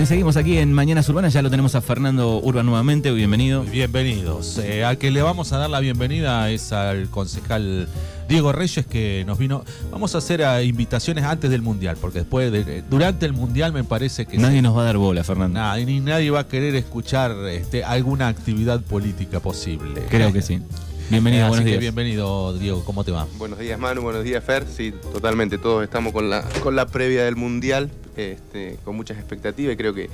Bueno, 0.00 0.04
y 0.04 0.14
seguimos 0.14 0.36
aquí 0.38 0.56
en 0.56 0.72
Mañanas 0.72 1.06
Urbanas, 1.10 1.34
ya 1.34 1.42
lo 1.42 1.50
tenemos 1.50 1.74
a 1.74 1.82
Fernando 1.82 2.40
Urban 2.42 2.64
nuevamente, 2.64 3.10
bienvenido. 3.12 3.64
Bienvenidos. 3.64 4.56
Eh, 4.56 4.82
a 4.82 4.96
que 4.96 5.10
le 5.10 5.20
vamos 5.20 5.52
a 5.52 5.58
dar 5.58 5.68
la 5.68 5.78
bienvenida 5.80 6.48
es 6.48 6.72
al 6.72 7.10
concejal 7.10 7.86
Diego 8.26 8.50
Reyes 8.50 8.86
que 8.86 9.24
nos 9.26 9.36
vino. 9.36 9.62
Vamos 9.92 10.14
a 10.14 10.18
hacer 10.18 10.42
a 10.42 10.62
invitaciones 10.62 11.24
antes 11.24 11.50
del 11.50 11.60
Mundial, 11.60 11.98
porque 12.00 12.20
después, 12.20 12.50
de- 12.50 12.82
durante 12.88 13.26
el 13.26 13.34
Mundial 13.34 13.74
me 13.74 13.84
parece 13.84 14.24
que... 14.24 14.38
Nadie 14.38 14.56
se- 14.56 14.62
nos 14.62 14.74
va 14.74 14.80
a 14.80 14.84
dar 14.86 14.96
bola, 14.96 15.22
Fernando. 15.22 15.60
Nada, 15.60 15.78
y 15.78 15.84
ni 15.84 16.00
nadie 16.00 16.30
va 16.30 16.40
a 16.40 16.48
querer 16.48 16.74
escuchar 16.76 17.32
este, 17.50 17.84
alguna 17.84 18.28
actividad 18.28 18.80
política 18.80 19.40
posible. 19.40 20.00
Creo 20.08 20.32
que 20.32 20.40
sí. 20.40 20.62
Bienvenido, 21.10 21.42
Así 21.42 21.48
buenos 21.50 21.64
que 21.64 21.70
días. 21.72 21.80
bienvenido, 21.80 22.56
Diego, 22.56 22.84
¿cómo 22.86 23.04
te 23.04 23.10
va? 23.10 23.26
Buenos 23.36 23.58
días 23.58 23.78
Manu, 23.80 24.00
buenos 24.00 24.22
días 24.22 24.44
Fer, 24.44 24.64
sí, 24.74 24.94
totalmente, 25.12 25.58
todos 25.58 25.82
estamos 25.82 26.12
con 26.12 26.30
la, 26.30 26.42
con 26.62 26.76
la 26.76 26.86
previa 26.86 27.24
del 27.24 27.34
Mundial, 27.34 27.90
este, 28.20 28.78
con 28.84 28.96
muchas 28.96 29.18
expectativas. 29.18 29.74
Y 29.74 29.76
creo 29.76 29.94
que, 29.94 30.08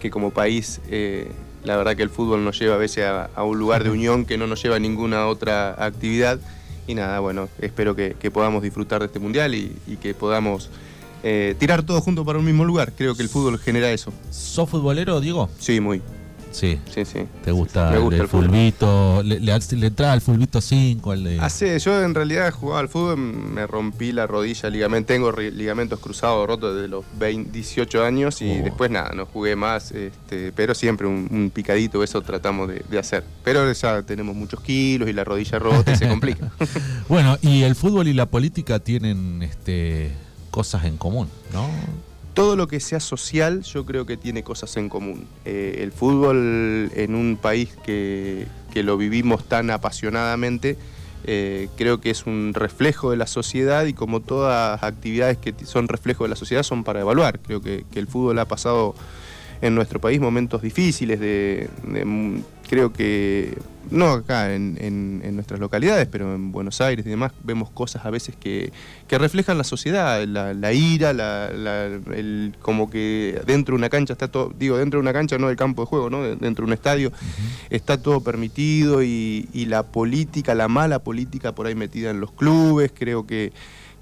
que 0.00 0.10
como 0.10 0.30
país 0.30 0.80
eh, 0.88 1.28
la 1.64 1.76
verdad 1.76 1.96
que 1.96 2.02
el 2.02 2.10
fútbol 2.10 2.44
nos 2.44 2.58
lleva 2.58 2.74
a 2.76 2.78
veces 2.78 3.04
a, 3.04 3.24
a 3.34 3.42
un 3.44 3.58
lugar 3.58 3.82
de 3.84 3.90
unión 3.90 4.24
que 4.24 4.38
no 4.38 4.46
nos 4.46 4.62
lleva 4.62 4.76
a 4.76 4.78
ninguna 4.78 5.26
otra 5.26 5.74
actividad. 5.84 6.38
Y 6.86 6.94
nada, 6.94 7.18
bueno, 7.20 7.48
espero 7.60 7.96
que, 7.96 8.14
que 8.18 8.30
podamos 8.30 8.62
disfrutar 8.62 9.00
de 9.00 9.06
este 9.06 9.18
Mundial 9.18 9.54
y, 9.54 9.76
y 9.88 9.96
que 9.96 10.14
podamos 10.14 10.70
eh, 11.24 11.56
tirar 11.58 11.82
todos 11.82 12.04
juntos 12.04 12.24
para 12.24 12.38
un 12.38 12.44
mismo 12.44 12.64
lugar, 12.64 12.92
creo 12.96 13.16
que 13.16 13.22
el 13.22 13.28
fútbol 13.28 13.58
genera 13.58 13.90
eso, 13.90 14.12
¿Sos 14.30 14.70
futbolero, 14.70 15.20
Diego? 15.20 15.48
sí, 15.58 15.80
muy, 15.80 16.00
Sí. 16.56 16.78
sí, 16.90 17.04
sí. 17.04 17.18
¿Te 17.44 17.52
gusta, 17.52 17.90
Me 17.90 17.98
gusta 17.98 18.16
el, 18.16 18.22
el 18.22 18.28
fulbito? 18.28 19.22
¿Le, 19.22 19.40
le, 19.40 19.58
le 19.72 19.86
entraba 19.88 20.12
al 20.14 20.22
fulbito 20.22 20.62
5? 20.62 21.12
El 21.12 21.24
de... 21.24 21.40
Hace, 21.40 21.78
yo 21.78 22.02
en 22.02 22.14
realidad 22.14 22.50
jugaba 22.50 22.80
al 22.80 22.88
fútbol, 22.88 23.18
me 23.18 23.66
rompí 23.66 24.10
la 24.12 24.26
rodilla, 24.26 24.70
ligamento, 24.70 25.08
tengo 25.08 25.32
ligamentos 25.32 26.00
cruzados 26.00 26.46
rotos 26.46 26.74
desde 26.74 26.88
los 26.88 27.04
20, 27.18 27.50
18 27.52 28.02
años 28.04 28.40
y 28.40 28.46
Oh. 28.50 28.62
después 28.64 28.90
nada, 28.90 29.10
no 29.14 29.26
jugué 29.26 29.54
más, 29.54 29.92
este, 29.92 30.50
pero 30.52 30.74
siempre 30.74 31.06
un, 31.06 31.28
un 31.30 31.50
picadito, 31.50 32.02
eso 32.02 32.22
tratamos 32.22 32.68
de, 32.68 32.82
de 32.88 32.98
hacer. 32.98 33.22
Pero 33.44 33.70
ya 33.70 34.02
tenemos 34.02 34.34
muchos 34.34 34.60
kilos 34.62 35.08
y 35.10 35.12
la 35.12 35.24
rodilla 35.24 35.58
rota 35.58 35.92
y 35.92 35.96
se 35.96 36.08
complica. 36.08 36.50
Bueno, 37.08 37.36
y 37.42 37.62
el 37.64 37.74
fútbol 37.74 38.08
y 38.08 38.14
la 38.14 38.26
política 38.26 38.78
tienen 38.78 39.42
este, 39.42 40.10
cosas 40.50 40.84
en 40.86 40.96
común, 40.96 41.28
¿no? 41.52 41.68
Todo 42.36 42.54
lo 42.54 42.68
que 42.68 42.80
sea 42.80 43.00
social 43.00 43.62
yo 43.62 43.86
creo 43.86 44.04
que 44.04 44.18
tiene 44.18 44.42
cosas 44.42 44.76
en 44.76 44.90
común. 44.90 45.26
Eh, 45.46 45.78
el 45.80 45.90
fútbol 45.90 46.92
en 46.94 47.14
un 47.14 47.38
país 47.40 47.74
que, 47.82 48.46
que 48.74 48.82
lo 48.82 48.98
vivimos 48.98 49.42
tan 49.44 49.70
apasionadamente, 49.70 50.76
eh, 51.24 51.70
creo 51.78 51.98
que 51.98 52.10
es 52.10 52.26
un 52.26 52.52
reflejo 52.52 53.10
de 53.10 53.16
la 53.16 53.26
sociedad 53.26 53.86
y 53.86 53.94
como 53.94 54.20
todas 54.20 54.82
actividades 54.82 55.38
que 55.38 55.54
son 55.64 55.88
reflejo 55.88 56.24
de 56.24 56.28
la 56.28 56.36
sociedad 56.36 56.62
son 56.62 56.84
para 56.84 57.00
evaluar. 57.00 57.38
Creo 57.38 57.62
que, 57.62 57.86
que 57.90 57.98
el 57.98 58.06
fútbol 58.06 58.38
ha 58.38 58.44
pasado 58.44 58.94
en 59.60 59.74
nuestro 59.74 60.00
país 60.00 60.20
momentos 60.20 60.62
difíciles 60.62 61.18
de, 61.20 61.68
de 61.86 62.00
m- 62.00 62.42
creo 62.68 62.92
que 62.92 63.56
no 63.90 64.08
acá 64.10 64.52
en, 64.54 64.76
en- 64.80 65.20
en 65.24 65.34
nuestras 65.36 65.60
localidades 65.60 66.08
pero 66.10 66.34
en 66.34 66.50
Buenos 66.50 66.80
Aires 66.80 67.06
y 67.06 67.08
demás 67.10 67.30
vemos 67.44 67.70
cosas 67.70 68.04
a 68.04 68.10
veces 68.10 68.34
que, 68.34 68.72
que 69.06 69.16
reflejan 69.18 69.56
la 69.58 69.62
sociedad 69.64 70.24
la, 70.26 70.52
la 70.54 70.72
ira 70.72 71.12
la, 71.12 71.50
la- 71.52 71.84
el- 71.86 72.54
como 72.60 72.90
que 72.90 73.40
dentro 73.46 73.74
de 73.74 73.78
una 73.78 73.88
cancha 73.88 74.12
está 74.14 74.26
todo 74.28 74.52
digo 74.58 74.76
dentro 74.76 74.98
de 74.98 75.02
una 75.02 75.12
cancha 75.12 75.38
no 75.38 75.46
del 75.46 75.56
campo 75.56 75.82
de 75.82 75.86
juego 75.86 76.10
no 76.10 76.22
De- 76.22 76.34
dentro 76.34 76.64
de 76.64 76.70
un 76.70 76.72
estadio 76.72 77.12
está 77.70 78.02
todo 78.02 78.20
permitido 78.20 79.04
y, 79.04 79.48
y 79.52 79.66
la 79.66 79.84
política 79.84 80.54
la 80.56 80.66
mala 80.66 80.98
política 80.98 81.54
por 81.54 81.66
ahí 81.68 81.76
metida 81.76 82.10
en 82.10 82.18
los 82.20 82.32
clubes 82.32 82.90
creo 82.92 83.24
que 83.26 83.52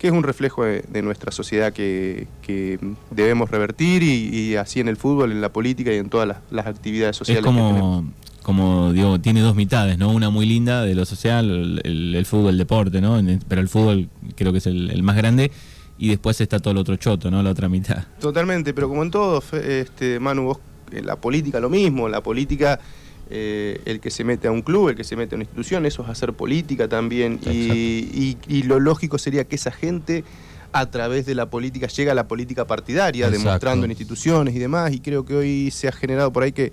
que 0.04 0.08
es 0.08 0.14
un 0.14 0.22
reflejo 0.22 0.64
de, 0.64 0.84
de 0.86 1.00
nuestra 1.00 1.32
sociedad 1.32 1.72
que, 1.72 2.26
que 2.42 2.78
debemos 3.10 3.50
revertir 3.50 4.02
y, 4.02 4.28
y 4.28 4.56
así 4.56 4.78
en 4.80 4.88
el 4.88 4.98
fútbol, 4.98 5.32
en 5.32 5.40
la 5.40 5.50
política 5.50 5.94
y 5.94 5.96
en 5.96 6.10
todas 6.10 6.28
las, 6.28 6.36
las 6.50 6.66
actividades 6.66 7.14
Es 7.14 7.18
sociales. 7.20 7.42
que 7.42 7.50
tenemos. 7.50 7.80
como, 7.80 8.12
como 8.42 8.92
digo, 8.92 9.18
tiene 9.18 9.40
dos 9.40 9.56
mitades, 9.56 9.96
¿no? 9.96 10.10
Una 10.12 10.28
muy 10.28 10.44
linda 10.44 10.82
de 10.82 10.94
lo 10.94 11.06
social, 11.06 11.80
el, 11.82 12.26
fútbol, 12.26 12.50
el 12.50 12.58
deporte, 12.58 13.00
¿no? 13.00 13.18
Pero 13.48 13.62
el 13.62 13.68
fútbol 13.70 14.10
creo 14.34 14.52
que 14.52 14.58
es 14.58 14.66
el, 14.66 14.90
el 14.90 15.02
más 15.02 15.16
grande 15.16 15.50
y 15.96 16.08
después 16.10 16.38
está 16.42 16.58
todo 16.58 16.72
el 16.72 16.76
otro 16.78 16.96
choto, 16.96 17.30
¿no? 17.30 17.42
La 17.42 17.48
otra 17.48 17.70
mitad. 17.70 18.04
Totalmente, 18.20 18.74
pero 18.74 18.90
como 18.90 19.04
en 19.04 19.10
todo, 19.10 19.42
este, 19.52 20.20
Manu, 20.20 20.42
vos, 20.44 20.58
la 21.02 21.16
política 21.16 21.60
lo 21.60 21.70
mismo, 21.70 22.10
la 22.10 22.20
política, 22.22 22.78
eh, 23.30 23.80
el 23.84 24.00
que 24.00 24.10
se 24.10 24.24
mete 24.24 24.48
a 24.48 24.52
un 24.52 24.62
club, 24.62 24.90
el 24.90 24.96
que 24.96 25.04
se 25.04 25.16
mete 25.16 25.34
a 25.34 25.36
una 25.36 25.44
institución, 25.44 25.86
eso 25.86 26.02
es 26.02 26.08
hacer 26.08 26.32
política 26.32 26.88
también. 26.88 27.40
Y, 27.46 27.50
y- 27.50 28.36
y 28.48 28.62
lo 28.64 28.80
lógico 28.80 29.18
sería 29.18 29.44
que 29.44 29.56
esa 29.56 29.70
gente 29.72 30.24
a 30.72 30.90
través 30.90 31.24
de 31.26 31.34
la 31.34 31.48
política 31.50 31.86
llega 31.86 32.12
a 32.12 32.14
la 32.14 32.26
política 32.28 32.66
partidaria, 32.66 33.26
Exacto. 33.26 33.44
demostrando 33.44 33.84
en 33.84 33.92
instituciones 33.92 34.54
y 34.54 34.58
demás, 34.58 34.92
y 34.92 35.00
creo 35.00 35.24
que 35.24 35.34
hoy 35.36 35.70
se 35.70 35.86
ha 35.88 35.92
generado 35.92 36.32
por 36.32 36.42
ahí 36.42 36.52
que 36.52 36.72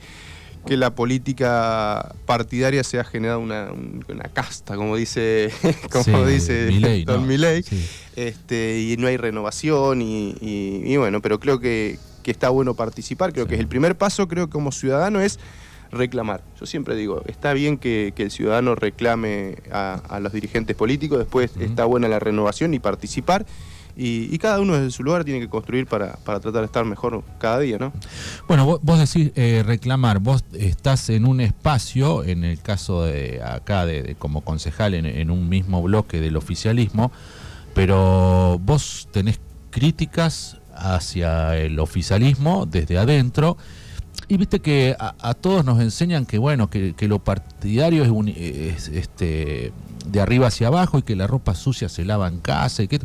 que 0.63 0.78
la 0.78 0.94
política 0.94 2.13
partidaria 2.28 2.84
se 2.84 3.00
ha 3.00 3.03
generado 3.03 3.40
una, 3.40 3.72
un- 3.72 4.06
una 4.07 4.25
casta, 4.25 4.75
como 4.75 4.95
dice, 4.95 5.50
como 5.91 6.03
Sí, 6.03 6.31
dice 6.34 6.66
Milei, 6.67 7.03
Don 7.03 7.28
¿no? 7.28 7.61
Sí. 7.63 7.84
este, 8.16 8.79
y 8.79 8.95
no 8.97 9.07
hay 9.07 9.17
renovación 9.17 10.03
y, 10.03 10.35
y- 10.40 10.84
y 10.85 10.97
bueno, 10.97 11.19
pero 11.19 11.40
creo 11.40 11.59
que, 11.59 11.97
que 12.22 12.29
está 12.29 12.50
bueno 12.50 12.75
participar, 12.75 13.34
creo 13.34 13.45
Sí. 13.45 13.50
que 13.50 13.56
es 13.56 13.61
el 13.61 13.67
primer 13.67 13.97
paso, 13.97 14.28
creo 14.28 14.45
que 14.47 14.51
como 14.51 14.72
ciudadano 14.72 15.19
es 15.19 15.40
reclamar. 15.91 16.41
Yo 16.59 16.66
siempre 16.66 16.96
digo, 16.96 17.24
está 17.28 17.53
bien 17.53 17.78
que, 17.78 18.13
que 18.16 18.24
el 18.24 18.31
ciudadano 18.31 18.75
reclame 18.75 19.57
a, 19.72 20.02
a 20.09 20.19
los 20.19 20.31
dirigentes 20.34 20.75
políticos, 20.75 21.19
después 21.19 21.52
está 21.59 21.85
buena 21.85 22.07
la 22.07 22.19
renovación 22.19 22.74
y 22.74 22.79
participar. 22.79 23.46
Y, 23.97 24.34
y 24.34 24.38
cada 24.38 24.62
uno 24.62 24.74
desde 24.74 24.90
su 24.90 25.03
lugar 25.03 25.25
tiene 25.25 25.41
que 25.41 25.50
construir 25.50 25.85
para, 25.85 26.13
para 26.24 26.40
tratar 26.40 26.62
de 26.62 26.68
estar 26.68 26.85
mejor 26.85 27.24
cada 27.40 27.59
día, 27.59 27.78
¿no? 27.78 27.91
Bueno, 28.47 28.66
vos, 28.66 28.79
vos 28.81 28.97
decís 28.97 29.34
eh, 29.35 29.63
reclamar, 29.66 30.19
vos 30.19 30.46
estás 30.53 31.09
en 31.09 31.25
un 31.25 31.41
espacio, 31.41 32.23
en 32.23 32.46
el 32.46 32.62
caso 32.62 33.03
de 33.03 33.41
acá, 33.44 33.85
de, 33.85 34.02
de 34.02 34.16
como 34.16 34.41
concejal, 34.41 34.94
en, 34.94 35.06
en 35.06 35.29
un 35.29 35.50
mismo 35.50 35.81
bloque 35.81 36.22
del 36.22 36.38
oficialismo, 36.38 37.12
pero 37.73 38.59
vos 38.63 39.09
tenés 39.12 39.41
críticas 39.72 40.58
hacia 40.73 41.58
el 41.58 41.78
oficialismo 41.78 42.66
desde 42.66 42.97
adentro. 42.97 43.58
Y 44.28 44.38
viste 44.38 44.59
que 44.59 44.96
a, 45.00 45.16
a 45.20 45.34
todos 45.34 45.66
nos 45.66 45.80
enseñan 45.82 46.26
que 46.26 46.38
bueno, 46.38 46.70
que, 46.70 46.94
que 46.94 47.08
lo 47.08 47.20
partidario 47.20 48.04
es, 48.04 48.38
es, 48.38 48.88
este 48.88 49.74
de 50.06 50.20
arriba 50.20 50.48
hacia 50.48 50.68
abajo 50.68 50.98
y 50.98 51.04
que 51.04 51.16
la 51.16 51.28
ropa 51.28 51.54
sucia 51.54 51.88
se 51.88 52.06
lava 52.06 52.28
en 52.28 52.40
casa 52.40 52.82
y 52.82 52.88
que 52.88 53.00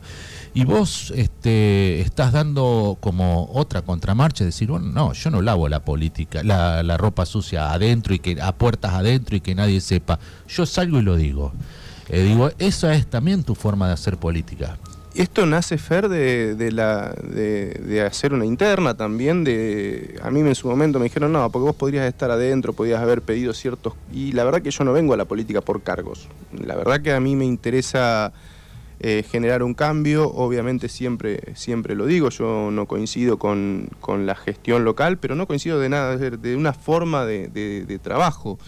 y 0.54 0.64
vos 0.64 1.12
este 1.14 2.00
estás 2.00 2.32
dando 2.32 2.96
como 3.00 3.50
otra 3.52 3.82
contramarcha, 3.82 4.44
decir, 4.44 4.70
bueno, 4.70 4.86
no, 4.86 5.12
yo 5.12 5.30
no 5.30 5.42
lavo 5.42 5.68
la 5.68 5.84
política, 5.84 6.42
la, 6.42 6.82
la 6.82 6.96
ropa 6.96 7.26
sucia 7.26 7.72
adentro 7.72 8.14
y 8.14 8.18
que 8.18 8.40
a 8.40 8.52
puertas 8.52 8.94
adentro 8.94 9.36
y 9.36 9.40
que 9.40 9.54
nadie 9.54 9.80
sepa. 9.80 10.18
Yo 10.48 10.64
salgo 10.64 10.98
y 10.98 11.02
lo 11.02 11.16
digo. 11.16 11.52
Eh, 12.08 12.22
digo, 12.22 12.50
esa 12.58 12.94
es 12.94 13.06
también 13.06 13.42
tu 13.42 13.54
forma 13.54 13.88
de 13.88 13.94
hacer 13.94 14.16
política. 14.16 14.78
Esto 15.16 15.46
nace, 15.46 15.78
Fer, 15.78 16.10
de, 16.10 16.54
de 16.54 16.72
la, 16.72 17.14
de, 17.22 17.70
de 17.70 18.02
hacer 18.02 18.34
una 18.34 18.44
interna 18.44 18.94
también. 18.94 19.44
De, 19.44 20.18
a 20.22 20.30
mí 20.30 20.40
en 20.40 20.54
su 20.54 20.68
momento 20.68 20.98
me 20.98 21.04
dijeron, 21.04 21.32
no, 21.32 21.50
porque 21.50 21.64
vos 21.64 21.74
podrías 21.74 22.06
estar 22.06 22.30
adentro, 22.30 22.74
podrías 22.74 23.00
haber 23.00 23.22
pedido 23.22 23.54
ciertos... 23.54 23.94
Y 24.12 24.32
la 24.32 24.44
verdad 24.44 24.60
que 24.60 24.70
yo 24.70 24.84
no 24.84 24.92
vengo 24.92 25.14
a 25.14 25.16
la 25.16 25.24
política 25.24 25.62
por 25.62 25.82
cargos. 25.82 26.28
La 26.52 26.76
verdad 26.76 27.00
que 27.00 27.12
a 27.12 27.20
mí 27.20 27.34
me 27.34 27.46
interesa 27.46 28.34
eh, 29.00 29.24
generar 29.26 29.62
un 29.62 29.72
cambio. 29.72 30.30
Obviamente 30.30 30.90
siempre, 30.90 31.54
siempre 31.54 31.94
lo 31.94 32.04
digo, 32.04 32.28
yo 32.28 32.70
no 32.70 32.84
coincido 32.84 33.38
con, 33.38 33.88
con 34.00 34.26
la 34.26 34.34
gestión 34.34 34.84
local, 34.84 35.16
pero 35.16 35.34
no 35.34 35.46
coincido 35.46 35.80
de 35.80 35.88
nada, 35.88 36.18
de, 36.18 36.56
una 36.56 36.74
forma 36.74 37.24
de 37.24 38.00
trabajo. 38.02 38.58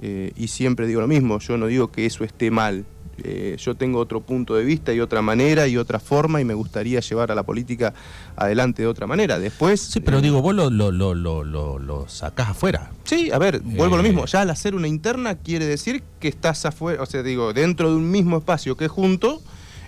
Eh, 0.00 0.32
y 0.36 0.48
siempre 0.48 0.86
digo 0.86 1.00
lo 1.00 1.08
mismo, 1.08 1.38
yo 1.38 1.56
no 1.56 1.66
digo 1.66 1.90
que 1.90 2.06
eso 2.06 2.24
esté 2.24 2.50
mal. 2.50 2.84
Eh, 3.24 3.56
yo 3.58 3.74
tengo 3.74 3.98
otro 3.98 4.20
punto 4.20 4.54
de 4.54 4.62
vista 4.64 4.92
y 4.94 5.00
otra 5.00 5.22
manera 5.22 5.66
y 5.66 5.76
otra 5.76 5.98
forma 5.98 6.40
y 6.40 6.44
me 6.44 6.54
gustaría 6.54 7.00
llevar 7.00 7.32
a 7.32 7.34
la 7.34 7.42
política 7.42 7.92
adelante 8.36 8.82
de 8.82 8.88
otra 8.88 9.08
manera. 9.08 9.40
Después... 9.40 9.80
Sí, 9.80 9.98
pero 9.98 10.18
eh, 10.18 10.22
digo, 10.22 10.40
vos 10.40 10.54
lo, 10.54 10.70
lo, 10.70 10.92
lo, 10.92 11.14
lo, 11.14 11.78
lo, 11.78 12.08
sacás 12.08 12.50
afuera. 12.50 12.92
Sí, 13.02 13.32
a 13.32 13.38
ver, 13.38 13.60
vuelvo 13.60 13.96
a 13.96 13.98
lo 13.98 14.04
mismo. 14.04 14.24
Ya 14.26 14.42
al 14.42 14.50
hacer 14.50 14.76
una 14.76 14.86
interna 14.86 15.34
quiere 15.34 15.66
decir 15.66 16.04
que 16.20 16.28
estás 16.28 16.64
afuera, 16.64 17.02
o 17.02 17.06
sea, 17.06 17.24
digo, 17.24 17.52
dentro 17.52 17.90
de 17.90 17.96
un 17.96 18.08
mismo 18.08 18.38
espacio 18.38 18.76
que 18.76 18.86
junto. 18.86 19.42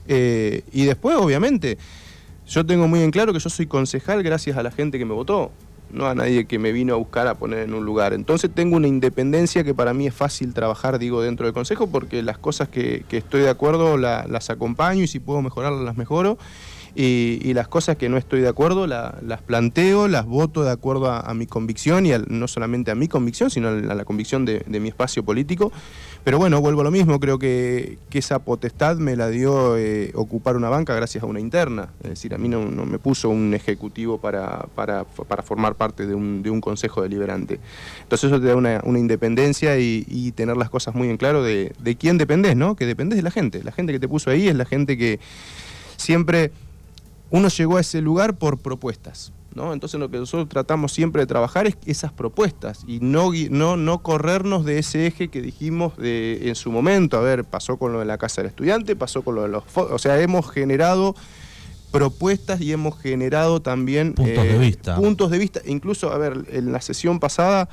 y 0.08 0.84
después, 0.84 1.16
obviamente, 1.16 1.78
yo 2.48 2.66
tengo 2.66 2.88
muy 2.88 3.00
en 3.02 3.12
claro 3.12 3.32
que 3.32 3.38
yo 3.38 3.48
soy 3.48 3.66
concejal 3.66 4.24
gracias 4.24 4.56
a 4.56 4.64
la 4.64 4.72
gente 4.72 4.98
que 4.98 5.04
me 5.04 5.14
votó, 5.14 5.52
no 5.92 6.06
a 6.06 6.14
nadie 6.14 6.46
que 6.46 6.58
me 6.58 6.72
vino 6.72 6.94
a 6.94 6.96
buscar 6.96 7.26
a 7.26 7.34
poner 7.34 7.60
en 7.60 7.74
un 7.74 7.84
lugar. 7.84 8.12
Entonces 8.12 8.50
tengo 8.54 8.76
una 8.76 8.88
independencia 8.88 9.64
que 9.64 9.74
para 9.74 9.92
mí 9.94 10.06
es 10.06 10.14
fácil 10.14 10.54
trabajar, 10.54 10.98
digo, 10.98 11.22
dentro 11.22 11.46
del 11.46 11.52
consejo, 11.52 11.86
porque 11.88 12.22
las 12.22 12.38
cosas 12.38 12.68
que, 12.68 13.04
estoy 13.10 13.42
de 13.42 13.50
acuerdo 13.50 13.96
la- 13.96 14.26
las 14.28 14.50
acompaño 14.50 15.02
y 15.02 15.06
si 15.06 15.20
puedo 15.20 15.42
mejorarlas 15.42 15.82
las 15.82 15.96
mejoro. 15.96 16.38
Y, 16.94 17.52
las 17.54 17.68
cosas 17.68 17.96
que 17.96 18.08
no 18.08 18.16
estoy 18.16 18.40
de 18.40 18.48
acuerdo 18.48 18.86
las 18.86 19.42
planteo, 19.46 20.08
las 20.08 20.26
voto 20.26 20.64
de 20.64 20.70
acuerdo 20.70 21.10
a, 21.10 21.32
mi 21.34 21.46
convicción 21.46 22.06
y 22.06 22.12
no 22.28 22.48
solamente 22.48 22.90
a 22.90 22.94
mi 22.94 23.08
convicción, 23.08 23.50
sino 23.50 23.68
a 23.68 23.72
la, 23.72 24.04
convicción 24.04 24.44
de, 24.44 24.64
mi 24.80 24.88
espacio 24.88 25.22
político. 25.24 25.72
Pero 26.22 26.38
bueno, 26.38 26.60
vuelvo 26.60 26.82
a 26.82 26.84
lo 26.84 26.90
mismo, 26.90 27.18
creo 27.18 27.38
que, 27.38 27.98
esa 28.12 28.40
potestad 28.40 28.98
me 28.98 29.16
la 29.16 29.28
dio 29.28 29.78
eh, 29.78 30.12
ocupar 30.14 30.54
una 30.54 30.68
banca 30.68 30.94
gracias 30.94 31.24
a 31.24 31.26
una 31.26 31.40
interna. 31.40 31.88
Es 32.02 32.10
decir, 32.10 32.34
a 32.34 32.38
mí 32.38 32.48
no, 32.48 32.60
me 32.62 32.98
puso 32.98 33.30
un 33.30 33.54
ejecutivo 33.54 34.18
para, 34.18 34.66
para, 34.74 35.04
formar 35.42 35.76
parte 35.76 36.06
de 36.06 36.14
un, 36.14 36.42
de 36.42 36.50
un, 36.50 36.60
consejo 36.60 37.00
deliberante. 37.00 37.58
Entonces 38.02 38.30
eso 38.30 38.40
te 38.40 38.48
da 38.48 38.56
una, 38.56 38.98
independencia 38.98 39.78
y, 39.78 40.32
tener 40.32 40.56
las 40.56 40.70
cosas 40.70 40.94
muy 40.94 41.08
en 41.08 41.16
claro 41.16 41.42
de, 41.42 41.72
de 41.78 41.96
quién 41.96 42.18
dependés, 42.18 42.56
¿no? 42.56 42.76
Que 42.76 42.86
dependés 42.86 43.16
de 43.16 43.22
la 43.22 43.30
gente. 43.30 43.64
La 43.64 43.72
gente 43.72 43.92
que 43.92 43.98
te 43.98 44.08
puso 44.08 44.30
ahí 44.30 44.48
es 44.48 44.54
la 44.54 44.64
gente 44.64 44.96
que 44.96 45.18
siempre 45.96 46.52
uno 47.30 47.48
llegó 47.48 47.76
a 47.76 47.80
ese 47.80 48.00
lugar 48.00 48.36
por 48.36 48.58
propuestas. 48.58 49.32
¿no? 49.54 49.72
Entonces 49.72 49.98
lo 49.98 50.10
que 50.10 50.18
nosotros 50.18 50.48
tratamos 50.48 50.92
siempre 50.92 51.22
de 51.22 51.26
trabajar 51.26 51.66
es 51.66 51.76
esas 51.86 52.12
propuestas 52.12 52.84
y 52.86 53.00
no, 53.00 53.30
no, 53.50 53.76
no 53.76 54.02
corrernos 54.02 54.64
de 54.64 54.78
ese 54.78 55.06
eje 55.06 55.28
que 55.28 55.40
dijimos 55.40 55.96
de, 55.96 56.48
en 56.48 56.54
su 56.54 56.70
momento. 56.70 57.16
A 57.16 57.20
ver, 57.20 57.44
pasó 57.44 57.76
con 57.76 57.92
lo 57.92 57.98
de 58.00 58.04
la 58.04 58.18
Casa 58.18 58.42
del 58.42 58.50
Estudiante, 58.50 58.96
pasó 58.96 59.22
con 59.22 59.34
lo 59.34 59.42
de 59.42 59.48
los... 59.48 59.64
O 59.74 59.98
sea, 59.98 60.20
hemos 60.20 60.50
generado 60.50 61.14
propuestas 61.90 62.60
y 62.60 62.72
hemos 62.72 62.98
generado 62.98 63.60
también... 63.60 64.14
Puntos 64.14 64.44
de 64.44 64.56
eh, 64.56 64.58
vista. 64.58 64.96
Puntos 64.96 65.30
de 65.30 65.38
vista. 65.38 65.60
Incluso, 65.66 66.12
a 66.12 66.18
ver, 66.18 66.44
en 66.50 66.72
la 66.72 66.80
sesión 66.80 67.20
pasada... 67.20 67.68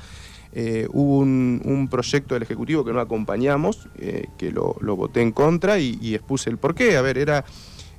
Eh, 0.54 0.88
hubo 0.94 1.18
un, 1.18 1.88
proyecto 1.90 2.32
del 2.32 2.42
Ejecutivo 2.42 2.82
que 2.82 2.92
no 2.94 3.00
acompañamos, 3.00 3.86
eh, 3.98 4.28
que 4.38 4.50
lo, 4.50 4.74
voté 4.96 5.20
en 5.20 5.30
contra 5.30 5.78
y, 5.78 5.98
y 6.00 6.14
expuse 6.14 6.48
el 6.48 6.56
porqué. 6.56 6.96
A 6.96 7.02
ver, 7.02 7.18
era 7.18 7.44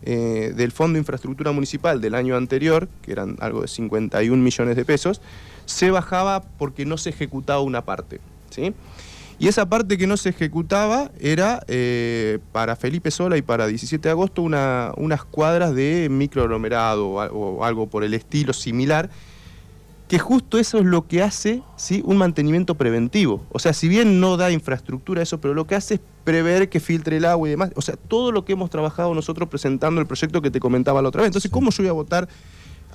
eh, 0.03 0.53
del 0.55 0.71
Fondo 0.71 0.95
de 0.95 0.99
Infraestructura 0.99 1.51
Municipal 1.51 2.01
del 2.01 2.15
año 2.15 2.35
anterior, 2.35 2.87
que 3.01 3.11
eran 3.11 3.37
algo 3.39 3.61
de 3.61 3.67
51 3.67 4.41
millones 4.41 4.75
de 4.75 4.85
pesos, 4.85 5.21
se 5.65 5.91
bajaba 5.91 6.41
porque 6.57 6.85
no 6.85 6.97
se 6.97 7.09
ejecutaba 7.09 7.61
una 7.61 7.83
parte. 7.85 8.19
¿sí? 8.49 8.73
Y 9.39 9.47
esa 9.47 9.69
parte 9.69 9.97
que 9.97 10.07
no 10.07 10.17
se 10.17 10.29
ejecutaba 10.29 11.11
era 11.19 11.63
eh, 11.67 12.39
para 12.51 12.75
Felipe 12.75 13.11
Sola 13.11 13.37
y 13.37 13.41
para 13.41 13.67
17 13.67 14.07
de 14.07 14.11
agosto 14.11 14.41
unas 14.41 15.23
cuadras 15.25 15.73
de 15.73 16.07
microaglomerado 16.09 17.09
o 17.09 17.63
algo 17.63 17.87
por 17.87 18.03
el 18.03 18.13
estilo 18.13 18.51
similar 18.51 19.09
que 20.09 20.17
justo 20.17 20.57
eso 20.57 20.79
es 20.79 20.85
lo 20.85 21.07
que 21.07 21.21
hace 21.21 21.61
¿sí? 21.75 22.01
un 22.03 22.17
mantenimiento 22.17 22.73
preventivo. 22.73 23.45
O 23.51 23.59
sea, 23.59 23.73
si 23.73 23.87
bien 23.87 24.19
no 24.19 24.37
da 24.37 24.49
infraestructura 24.49 25.21
eso, 25.21 25.39
pero 25.39 25.53
lo 25.53 25.67
que 25.67 25.75
hace 25.75 25.93
es 25.93 25.99
prever 26.23 26.67
que 26.67 26.79
filtre 26.79 27.17
el 27.17 27.25
agua 27.25 27.47
y 27.47 27.51
demás. 27.51 27.69
O 27.75 27.81
sea, 27.83 27.95
todo 27.95 28.31
lo 28.31 28.43
que 28.43 28.53
hemos 28.53 28.71
trabajado 28.71 29.13
nosotros 29.13 29.47
presentando 29.49 30.01
el 30.01 30.07
proyecto 30.07 30.41
que 30.41 30.49
te 30.49 30.59
comentaba 30.59 31.03
la 31.03 31.09
otra 31.09 31.21
vez. 31.21 31.27
Entonces, 31.27 31.51
¿cómo 31.51 31.69
yo 31.69 31.83
voy 31.83 31.89
a 31.89 31.93
votar 31.93 32.27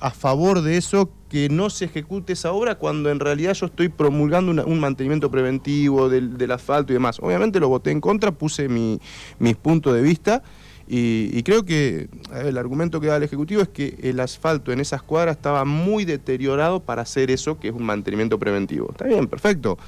a 0.01 0.11
favor 0.11 0.61
de 0.61 0.75
eso, 0.75 1.09
que 1.29 1.47
no 1.47 1.69
se 1.69 1.85
ejecute 1.85 2.33
esa 2.33 2.51
obra, 2.51 2.75
cuando 2.75 3.09
en 3.09 3.21
realidad 3.21 3.53
yo 3.53 3.67
estoy 3.67 3.87
promulgando 3.87 4.51
un 4.65 4.79
mantenimiento 4.81 5.31
preventivo 5.31 6.09
del, 6.09 6.51
asfalto 6.51 6.91
y 6.91 6.95
demás? 6.95 7.19
Obviamente 7.21 7.61
lo 7.61 7.69
voté 7.69 7.91
en 7.91 8.01
contra, 8.01 8.33
puse 8.33 8.67
mi, 8.67 8.99
mis 9.39 9.55
puntos 9.55 9.93
de 9.95 10.01
vista. 10.01 10.43
Y, 10.87 11.41
creo 11.43 11.65
que 11.65 12.09
el 12.43 12.57
argumento 12.57 13.01
que 13.01 13.07
da 13.07 13.17
el 13.17 13.23
Ejecutivo 13.23 13.61
es 13.61 13.69
que 13.69 13.97
el 14.03 14.19
asfalto 14.19 14.71
en 14.71 14.79
esas 14.79 15.01
cuadras 15.01 15.35
estaba 15.35 15.65
muy 15.65 16.05
deteriorado 16.05 16.79
para 16.79 17.01
hacer 17.01 17.31
eso, 17.31 17.59
que 17.59 17.69
es 17.69 17.73
un 17.73 17.83
mantenimiento 17.83 18.37
preventivo. 18.37 18.89
Está 18.91 19.05
bien, 19.05 19.27
perfecto. 19.27 19.79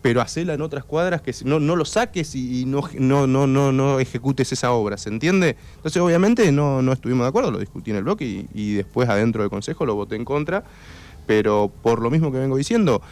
Pero 0.00 0.22
hacela 0.22 0.54
en 0.54 0.62
otras 0.62 0.84
cuadras 0.84 1.20
que 1.20 1.34
no, 1.44 1.60
no 1.60 1.76
lo 1.76 1.84
saques 1.84 2.34
y, 2.34 2.64
no, 2.64 2.82
no, 2.98 3.26
no, 3.26 3.46
no, 3.46 3.72
no 3.72 4.00
ejecutes 4.00 4.50
esa 4.52 4.72
obra, 4.72 4.96
¿se 4.96 5.10
entiende? 5.10 5.56
Entonces, 5.76 6.00
obviamente, 6.00 6.50
no, 6.50 6.80
no 6.80 6.92
estuvimos 6.92 7.24
de 7.24 7.28
acuerdo, 7.28 7.50
lo 7.50 7.58
discutí 7.58 7.90
en 7.90 7.98
el 7.98 8.04
bloque 8.04 8.24
y, 8.24 8.48
y 8.54 8.74
después 8.74 9.08
adentro 9.08 9.42
del 9.42 9.50
Consejo 9.50 9.84
lo 9.84 9.96
voté 9.96 10.16
en 10.16 10.24
contra. 10.24 10.64
Pero 11.26 11.70
por 11.82 12.00
lo 12.00 12.10
mismo 12.10 12.32
que 12.32 12.38
vengo 12.38 12.56
diciendo, 12.56 13.02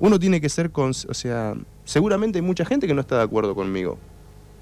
uno 0.00 0.18
tiene 0.18 0.40
que 0.40 0.48
ser, 0.48 0.72
con, 0.72 0.90
o 0.90 1.14
sea, 1.14 1.54
seguramente 1.84 2.40
hay 2.40 2.42
mucha 2.42 2.64
gente 2.64 2.88
que 2.88 2.94
no 2.94 3.02
está 3.02 3.18
de 3.18 3.22
acuerdo 3.22 3.54
conmigo, 3.54 3.98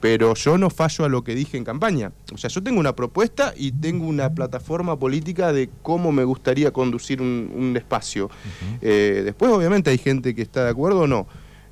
pero 0.00 0.35
yo 0.35 0.56
no 0.56 0.70
fallo 0.70 1.05
a 1.05 1.08
lo 1.08 1.23
que 1.23 1.35
dije 1.35 1.56
en 1.56 1.64
campaña. 1.64 2.12
O 2.32 2.38
sea, 2.38 2.49
yo 2.49 2.62
tengo 2.62 2.81
una 2.81 2.97
propuesta 2.97 3.52
y 3.56 3.70
tengo 3.73 4.06
una 4.06 4.35
plataforma 4.35 4.99
política 4.99 5.52
de 5.52 5.69
cómo 5.82 6.11
me 6.11 6.25
gustaría 6.25 6.73
conducir 6.73 7.20
un, 7.20 7.76
espacio. 7.76 8.31
Eh, 8.81 9.23
después, 9.25 9.52
obviamente, 9.52 9.91
hay 9.91 9.99
gente 9.99 10.35
que 10.35 10.43
está 10.43 10.64
de 10.64 10.70
acuerdo 10.70 11.00
o 11.00 11.06
no. 11.06 11.26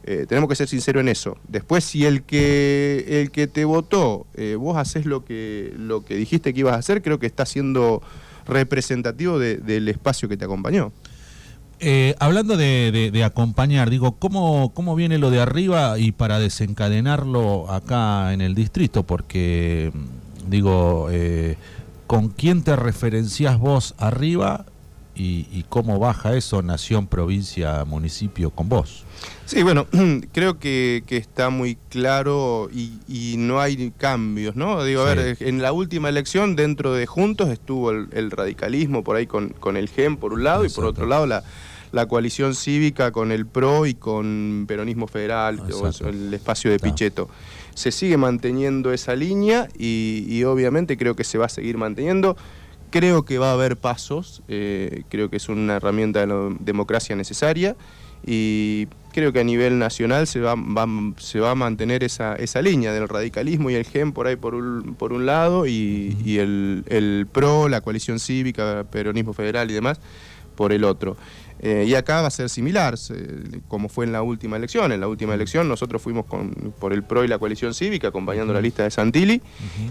Eh, 0.05 0.27
tenemos 0.29 0.49
que 0.49 0.55
ser 0.55 0.69
sinceros 0.69 1.01
en 1.01 1.09
eso. 1.09 1.37
Después, 1.49 1.85
si 1.85 2.05
el 2.05 2.23
que, 2.23 3.05
el 3.21 3.31
que 3.31 3.47
te 3.47 3.65
votó, 3.65 4.27
eh, 4.35 4.55
vos 4.55 4.77
haces 4.77 5.07
lo 5.07 5.25
que, 5.25 5.73
lo 5.77 6.05
que 6.05 6.15
dijiste 6.15 6.55
que 6.55 6.61
ibas 6.61 6.75
a 6.75 6.79
hacer, 6.79 7.03
creo 7.03 7.19
que 7.19 7.27
está 7.27 7.45
siendo 7.47 8.03
representativo 8.47 9.39
del 9.39 9.89
espacio 9.89 10.29
que 10.29 10.37
te 10.37 10.45
acompañó. 10.45 10.93
Eh, 11.81 12.17
hablando 12.19 12.57
de, 12.57 13.23
acompañar, 13.25 13.91
digo, 13.91 14.13
¿cómo, 14.13 14.73
¿cómo 14.75 14.97
viene 14.97 15.19
lo 15.19 15.31
de 15.31 15.41
arriba 15.41 15.99
y 15.99 16.13
para 16.13 16.41
desencadenarlo 16.41 17.71
acá 17.71 18.33
en 18.33 18.41
el 18.41 18.55
distrito? 18.55 19.05
Porque, 19.05 19.93
digo, 20.49 21.09
eh, 21.11 21.57
¿con 22.07 22.29
quién 22.29 22.63
te 22.63 22.75
referencias 22.75 23.59
vos 23.59 23.95
arriba 23.99 24.67
y, 25.15 25.65
cómo 25.69 25.99
baja 25.99 26.37
eso 26.37 26.63
nación, 26.63 27.09
provincia, 27.09 27.85
municipio 27.85 28.51
con 28.51 28.69
vos? 28.69 29.05
Sí, 29.47 29.63
bueno, 29.63 29.87
creo 30.33 30.59
que, 30.59 31.03
está 31.09 31.51
muy 31.51 31.77
claro 31.91 32.71
y, 32.73 33.37
no 33.39 33.61
hay 33.61 33.93
cambios, 33.97 34.57
¿no? 34.57 34.83
Digo, 34.83 35.03
a 35.03 35.15
ver, 35.15 35.37
en 35.41 35.63
la 35.63 35.73
última 35.73 36.09
elección 36.09 36.57
dentro 36.57 36.93
de 36.93 37.07
Juntos 37.07 37.51
estuvo 37.51 37.91
el, 37.91 38.31
radicalismo 38.33 39.05
por 39.05 39.17
ahí 39.17 39.27
con, 39.27 39.51
con, 39.51 39.77
el 39.77 39.89
GEM 39.89 40.17
por 40.17 40.33
un 40.33 40.45
lado 40.45 40.65
y 40.65 40.71
por 40.71 40.85
otro 40.85 41.07
lado 41.07 41.27
la 41.27 41.45
la 41.93 42.07
coalición 42.07 42.55
cívica 42.55 43.13
con 43.13 43.33
el 43.33 43.47
PRO 43.47 43.87
y 43.87 43.95
con 43.95 44.65
Peronismo 44.69 45.07
Federal, 45.07 45.61
el 46.07 46.35
espacio 46.35 46.71
de 46.71 46.79
Pichetto. 46.79 47.29
Se 47.75 47.93
sigue 47.93 48.17
manteniendo 48.17 48.93
esa 48.93 49.15
línea 49.15 49.69
y, 49.79 50.43
obviamente 50.45 50.97
creo 50.97 51.15
que 51.15 51.25
se 51.25 51.39
va 51.39 51.47
a 51.47 51.51
seguir 51.51 51.79
manteniendo. 51.79 52.37
Creo 52.91 53.25
que 53.25 53.39
va 53.39 53.51
a 53.51 53.53
haber 53.53 53.77
pasos, 53.77 54.43
eh, 54.49 55.03
creo 55.11 55.29
que 55.29 55.37
es 55.37 55.49
una 55.51 55.77
herramienta 55.77 56.21
de 56.21 56.27
la 56.27 56.57
democracia 56.59 57.15
necesaria 57.15 57.77
y 58.27 58.89
creo 59.13 59.33
que 59.33 59.41
a 59.41 59.45
nivel 59.45 59.79
nacional 59.79 60.27
se 60.27 60.41
va, 60.41 60.55
se 61.19 61.41
va 61.41 61.51
a 61.51 61.55
mantener 61.55 62.03
esa, 62.03 62.35
esa, 62.37 62.63
línea 62.63 62.93
del 62.93 63.09
radicalismo 63.09 63.71
y 63.71 63.75
el 63.75 63.85
GEM 63.85 64.13
por 64.13 64.27
ahí 64.27 64.37
por 64.37 64.55
un, 64.55 64.95
por 64.95 65.13
un 65.13 65.27
lado 65.27 65.67
y, 65.67 66.17
y 66.25 66.39
el, 66.39 66.85
el, 66.89 67.27
PRO, 67.31 67.69
la 67.69 67.81
coalición 67.81 68.19
cívica, 68.19 68.87
peronismo 68.91 69.33
federal 69.35 69.71
y 69.71 69.75
demás 69.75 70.01
por 70.57 70.73
el 70.73 70.85
otro. 70.85 71.17
Eh, 71.61 71.87
y 71.89 71.95
acá 71.95 72.23
va 72.23 72.29
a 72.29 72.31
ser 72.31 72.49
similar, 72.49 72.97
como 73.67 73.89
fue 73.89 74.05
en 74.05 74.13
la 74.13 74.23
última 74.23 74.57
elección. 74.57 74.93
En 74.93 75.01
la 75.01 75.09
última 75.09 75.35
elección 75.35 75.69
nosotros 75.69 76.01
fuimos 76.01 76.27
con, 76.27 76.51
por 76.79 76.93
el 76.93 77.03
PRO 77.03 77.25
y 77.25 77.29
la 77.29 77.39
coalición 77.39 77.75
cívica 77.75 78.09
acompañando 78.09 78.53
la 78.53 78.61
lista 78.61 78.85
de 78.85 78.91
Santilli 78.91 79.43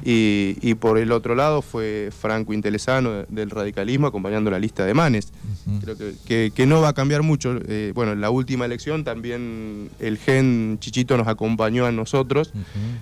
y, 0.03 0.73
por 0.75 0.97
el 0.97 1.11
otro 1.11 1.33
lado 1.35 1.61
fue 1.61 2.09
Franco 2.17 2.53
Intelesano 2.53 3.25
del 3.29 3.49
radicalismo 3.49 4.07
acompañando 4.07 4.51
la 4.51 4.59
lista 4.59 4.85
de 4.85 4.93
Manes. 4.93 5.33
Creo 5.81 5.97
que, 6.25 6.51
que, 6.51 6.65
no 6.65 6.81
va 6.81 6.89
a 6.89 6.93
cambiar 6.93 7.23
mucho. 7.23 7.59
Eh, 7.67 7.91
bueno, 7.95 8.13
en 8.13 8.21
la 8.21 8.29
última 8.29 8.65
elección 8.65 9.03
también 9.03 9.89
el 9.99 10.17
gen 10.17 10.77
Chichito 10.79 11.17
nos 11.17 11.27
acompañó 11.27 11.85
a 11.85 11.91
nosotros, 11.91 12.53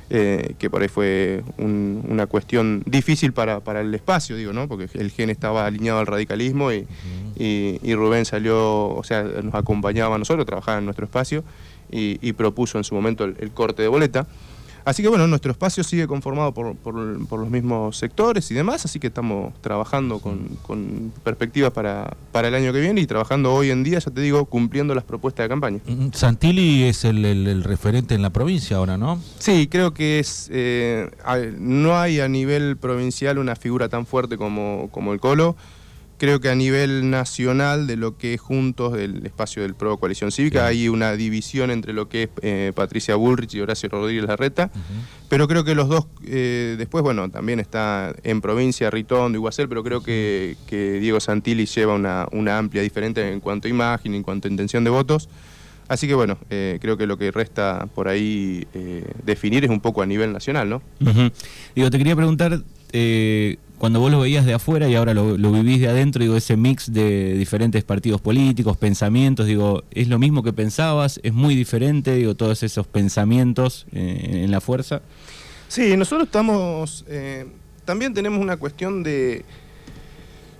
eh, 0.09 0.55
que 0.57 0.69
por 0.69 0.81
ahí 0.81 0.87
fue 0.87 1.43
una 1.57 2.25
cuestión 2.27 2.83
difícil 2.85 3.33
para, 3.33 3.59
para, 3.59 3.81
el 3.81 3.93
espacio, 3.93 4.35
digo, 4.35 4.53
¿no? 4.53 4.67
Porque 4.67 4.87
el 4.97 5.11
gen 5.11 5.29
estaba 5.29 5.65
alineado 5.65 5.99
al 5.99 6.07
radicalismo 6.07 6.71
y, 6.71 6.87
y 7.37 7.95
Rubén 7.95 8.25
salió 8.25 8.54
o 8.55 9.03
sea, 9.03 9.23
nos 9.23 9.53
acompañaba 9.55 10.15
a 10.15 10.17
nosotros, 10.17 10.45
trabajaba 10.45 10.79
en 10.79 10.85
nuestro 10.85 11.05
espacio 11.05 11.43
y, 11.91 12.33
propuso 12.33 12.77
en 12.77 12.83
su 12.83 12.95
momento 12.95 13.23
el, 13.23 13.51
corte 13.51 13.81
de 13.81 13.87
boleta. 13.87 14.27
Así 14.83 15.01
que 15.01 15.09
bueno, 15.09 15.25
nuestro 15.25 15.51
espacio 15.51 15.83
sigue 15.83 16.05
conformado 16.05 16.53
por, 16.53 16.75
los 16.95 17.49
mismos 17.49 17.97
sectores 17.97 18.51
y 18.51 18.53
demás, 18.53 18.85
así 18.85 18.99
que 18.99 19.07
estamos 19.07 19.51
trabajando 19.61 20.19
con, 20.19 21.11
perspectivas 21.23 21.71
para, 21.71 22.15
para, 22.31 22.49
el 22.49 22.53
año 22.53 22.71
que 22.71 22.81
viene 22.81 23.01
y 23.01 23.07
trabajando 23.07 23.51
hoy 23.51 23.71
en 23.71 23.83
día, 23.83 23.97
ya 23.97 24.11
te 24.11 24.21
digo, 24.21 24.45
cumpliendo 24.45 24.93
las 24.93 25.03
propuestas 25.03 25.45
de 25.45 25.49
campaña. 25.49 25.79
Santilli 26.13 26.83
es 26.83 27.03
el, 27.03 27.63
referente 27.63 28.13
en 28.13 28.21
la 28.21 28.29
provincia 28.29 28.77
ahora, 28.77 28.95
¿no? 28.95 29.19
Sí, 29.39 29.67
creo 29.71 29.91
que 29.95 30.19
es 30.19 30.49
eh, 30.51 31.09
no 31.57 31.97
hay 31.97 32.19
a 32.19 32.27
nivel 32.27 32.77
provincial 32.77 33.39
una 33.39 33.55
figura 33.55 33.89
tan 33.89 34.05
fuerte 34.05 34.37
como, 34.37 34.89
como 34.91 35.13
el 35.13 35.19
Colo 35.19 35.55
creo 36.25 36.41
que 36.41 36.49
a 36.49 36.55
nivel 36.55 37.11
nacional 37.11 37.85
de 37.85 37.97
lo 37.97 38.17
que 38.17 38.33
es 38.33 38.41
juntos 38.41 38.93
del 38.93 39.23
espacio 39.27 39.61
del 39.61 39.75
PRO 39.75 39.97
Coalición 39.97 40.31
Cívica 40.31 40.65
hay 40.65 40.89
una 40.89 41.11
división 41.11 41.69
entre 41.69 41.93
lo 41.93 42.09
que 42.09 42.23
es 42.23 42.29
eh, 42.41 42.71
Patricia 42.73 43.15
Bullrich 43.15 43.53
y 43.53 43.61
Horacio 43.61 43.89
Rodríguez 43.89 44.25
Larreta, 44.25 44.71
pero 45.29 45.47
creo 45.47 45.63
que 45.63 45.75
los 45.75 45.87
dos, 45.87 46.07
eh, 46.25 46.77
después, 46.79 47.03
bueno, 47.03 47.29
también 47.29 47.59
está 47.59 48.11
en 48.23 48.41
provincia 48.41 48.89
Ritondo, 48.89 49.37
Iguacel, 49.37 49.69
pero 49.69 49.83
creo 49.83 50.01
que, 50.01 50.57
Diego 50.99 51.19
Santilli 51.19 51.67
lleva 51.67 51.93
una, 51.93 52.25
una 52.31 52.57
amplia 52.57 52.81
diferente 52.81 53.31
en 53.31 53.39
cuanto 53.39 53.67
a 53.67 53.69
imagen, 53.69 54.15
en 54.15 54.23
cuanto 54.23 54.47
a 54.47 54.51
intención 54.51 54.83
de 54.83 54.89
votos. 54.89 55.29
Así 55.87 56.07
que 56.07 56.15
bueno, 56.15 56.39
eh, 56.49 56.79
creo 56.81 56.97
que 56.97 57.05
lo 57.05 57.19
que 57.19 57.29
resta 57.29 57.87
por 57.93 58.07
ahí 58.07 58.65
definir 59.23 59.63
es 59.63 59.69
un 59.69 59.79
poco 59.79 60.01
a 60.01 60.07
nivel 60.07 60.33
nacional, 60.33 60.69
¿no? 60.69 60.81
Digo, 61.75 61.91
te 61.91 61.99
quería 61.99 62.15
preguntar, 62.15 62.63
cuando 63.77 63.99
vos 63.99 64.11
lo 64.11 64.19
veías 64.19 64.45
de 64.45 64.53
afuera 64.53 64.87
y 64.87 64.95
ahora 64.95 65.13
lo, 65.13 65.35
vivís 65.35 65.81
de 65.81 65.87
adentro, 65.87 66.21
digo, 66.21 66.35
ese 66.35 66.55
mix 66.57 66.91
de 66.91 67.33
diferentes 67.33 67.83
partidos 67.83 68.21
políticos, 68.21 68.77
pensamientos, 68.77 69.45
digo, 69.45 69.83
¿es 69.91 70.07
lo 70.07 70.19
mismo 70.19 70.43
que 70.43 70.53
pensabas? 70.53 71.19
¿Es 71.23 71.33
muy 71.33 71.55
diferente, 71.55 72.15
digo, 72.15 72.35
todos 72.35 72.63
esos 72.63 72.87
pensamientos 72.87 73.85
eh, 73.91 74.41
en 74.43 74.51
la 74.51 74.61
fuerza? 74.61 75.01
Sí, 75.67 75.97
nosotros 75.97 76.27
estamos, 76.27 77.05
eh, 77.07 77.47
también 77.83 78.13
tenemos 78.13 78.39
una 78.39 78.57
cuestión 78.57 79.03
de, 79.03 79.43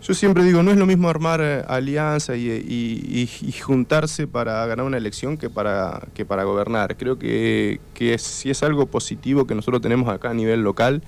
yo 0.01 0.13
siempre 0.13 0.43
digo, 0.43 0.61
no 0.61 0.71
es 0.71 0.77
lo 0.77 0.85
mismo 0.85 1.09
armar 1.09 1.41
eh, 1.41 1.63
alianza 1.67 2.35
y, 2.35 3.29
juntarse 3.63 4.27
para 4.27 4.65
ganar 4.67 4.85
una 4.85 4.97
elección 4.97 5.37
que 5.37 5.49
para, 5.49 6.01
que 6.13 6.25
para 6.25 6.43
gobernar. 6.43 6.95
Creo 6.97 7.17
que, 7.17 7.79
que 7.93 8.17
si 8.19 8.51
es 8.51 8.61
algo 8.61 8.85
positivo 8.85 9.47
que 9.47 9.55
nosotros 9.55 9.81
tenemos 9.81 10.09
acá 10.09 10.29
a 10.29 10.33
nivel 10.33 10.61
local, 10.61 11.01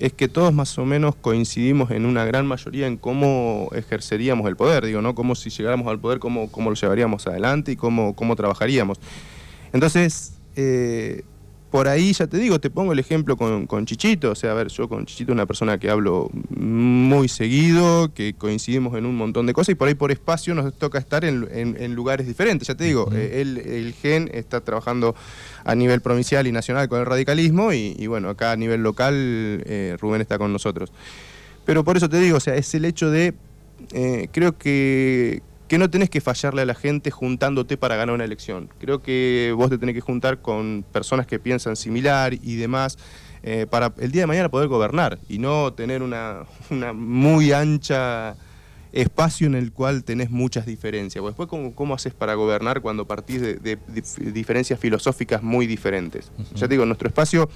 es 0.00 0.14
que 0.14 0.28
todos 0.28 0.52
más 0.52 0.76
o 0.78 0.86
menos 0.86 1.14
coincidimos 1.14 1.90
en 1.90 2.06
una 2.06 2.24
gran 2.24 2.46
mayoría 2.46 2.86
en 2.86 2.96
cómo 2.96 3.68
ejerceríamos 3.74 4.48
el 4.48 4.56
poder, 4.56 4.86
digo, 4.86 5.02
¿no? 5.02 5.14
Cómo 5.14 5.34
si 5.34 5.50
llegáramos 5.50 5.88
al 5.88 6.00
poder, 6.00 6.18
cómo, 6.18 6.50
cómo 6.50 6.70
lo 6.70 6.76
llevaríamos 6.76 7.26
adelante 7.26 7.72
y 7.72 7.76
cómo, 7.76 8.16
cómo 8.16 8.34
trabajaríamos. 8.34 8.98
Entonces, 9.74 10.32
eh, 10.56 11.22
por 11.70 11.88
ahí 11.88 12.12
ya 12.12 12.26
te 12.26 12.38
digo, 12.38 12.60
te 12.60 12.70
pongo 12.70 12.92
el 12.92 12.98
ejemplo 12.98 13.36
con, 13.36 13.66
con, 13.66 13.86
Chichito, 13.86 14.32
o 14.32 14.34
sea, 14.34 14.52
a 14.52 14.54
ver, 14.54 14.68
yo 14.68 14.88
con 14.88 15.06
Chichito 15.06 15.32
una 15.32 15.46
persona 15.46 15.78
que 15.78 15.90
hablo 15.90 16.30
muy 16.50 17.28
seguido, 17.28 18.12
que 18.12 18.34
coincidimos 18.34 18.96
en 18.98 19.06
un 19.06 19.16
montón 19.16 19.46
de 19.46 19.52
cosas 19.52 19.70
y 19.70 19.74
por 19.74 19.88
ahí 19.88 19.94
por 19.94 20.10
espacio 20.10 20.54
nos 20.54 20.74
toca 20.74 20.98
estar 20.98 21.24
en, 21.24 21.94
lugares 21.94 22.26
diferentes, 22.26 22.68
ya 22.68 22.74
te 22.74 22.84
digo, 22.84 23.10
eh, 23.12 23.40
el 23.40 23.94
GEN 24.00 24.30
está 24.32 24.60
trabajando 24.60 25.14
a 25.64 25.74
nivel 25.74 26.00
provincial 26.00 26.46
y 26.46 26.52
nacional 26.52 26.88
con 26.88 27.00
el 27.00 27.06
radicalismo 27.06 27.72
y, 27.72 28.06
bueno, 28.06 28.28
acá 28.28 28.52
a 28.52 28.56
nivel 28.56 28.82
local 28.82 29.14
eh, 29.66 29.96
Rubén 30.00 30.20
está 30.20 30.38
con 30.38 30.52
nosotros. 30.52 30.92
Pero 31.64 31.84
por 31.84 31.96
eso 31.96 32.08
te 32.08 32.18
digo, 32.18 32.38
o 32.38 32.40
sea, 32.40 32.56
es 32.56 32.74
el 32.74 32.84
hecho 32.84 33.10
de, 33.10 33.34
eh, 33.92 34.28
creo 34.32 34.56
que, 34.56 35.42
que 35.70 35.78
no 35.78 35.88
tenés 35.88 36.10
que 36.10 36.20
fallarle 36.20 36.62
a 36.62 36.64
la 36.64 36.74
gente 36.74 37.12
juntándote 37.12 37.76
para 37.76 37.94
ganar 37.94 38.16
una 38.16 38.24
elección. 38.24 38.68
Creo 38.80 39.02
que 39.02 39.54
vos 39.56 39.70
te 39.70 39.78
tenés 39.78 39.94
que 39.94 40.00
juntar 40.00 40.42
con 40.42 40.84
personas 40.90 41.28
que 41.28 41.38
piensan 41.38 41.76
similar 41.76 42.34
y 42.34 42.56
demás 42.56 42.98
eh, 43.44 43.68
para 43.70 43.94
el 43.98 44.10
día 44.10 44.22
de 44.22 44.26
mañana 44.26 44.48
poder 44.48 44.66
gobernar 44.66 45.20
y 45.28 45.38
no 45.38 45.72
tener 45.72 46.02
una, 46.02 46.42
una 46.70 46.92
muy 46.92 47.52
ancha 47.52 48.34
espacio 48.90 49.46
en 49.46 49.54
el 49.54 49.70
cual 49.70 50.02
tenés 50.02 50.28
muchas 50.28 50.66
diferencias. 50.66 51.24
Después, 51.24 51.48
¿cómo, 51.48 51.72
cómo 51.72 51.94
haces 51.94 52.14
para 52.14 52.34
gobernar 52.34 52.80
cuando 52.80 53.06
partís 53.06 53.40
de, 53.40 53.78
diferencias 54.32 54.80
filosóficas 54.80 55.40
muy 55.40 55.68
diferentes? 55.68 56.32
Ya 56.56 56.66
te 56.66 56.74
digo, 56.74 56.84
nuestro 56.84 57.06
espacio 57.06 57.48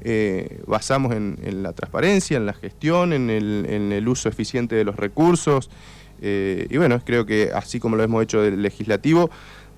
eh, 0.00 0.62
basamos 0.66 1.12
en, 1.12 1.62
la 1.62 1.74
transparencia, 1.74 2.38
en 2.38 2.46
la 2.46 2.54
gestión, 2.54 3.12
en 3.12 3.28
el 3.28 4.08
uso 4.08 4.30
eficiente 4.30 4.76
de 4.76 4.84
los 4.84 4.96
recursos, 4.96 5.68
eh, 6.20 6.66
y 6.70 6.76
bueno, 6.76 7.00
creo 7.04 7.26
que 7.26 7.50
así 7.54 7.80
como 7.80 7.96
lo 7.96 8.02
hemos 8.02 8.22
hecho 8.22 8.40
del 8.42 8.62
legislativo, 8.62 9.30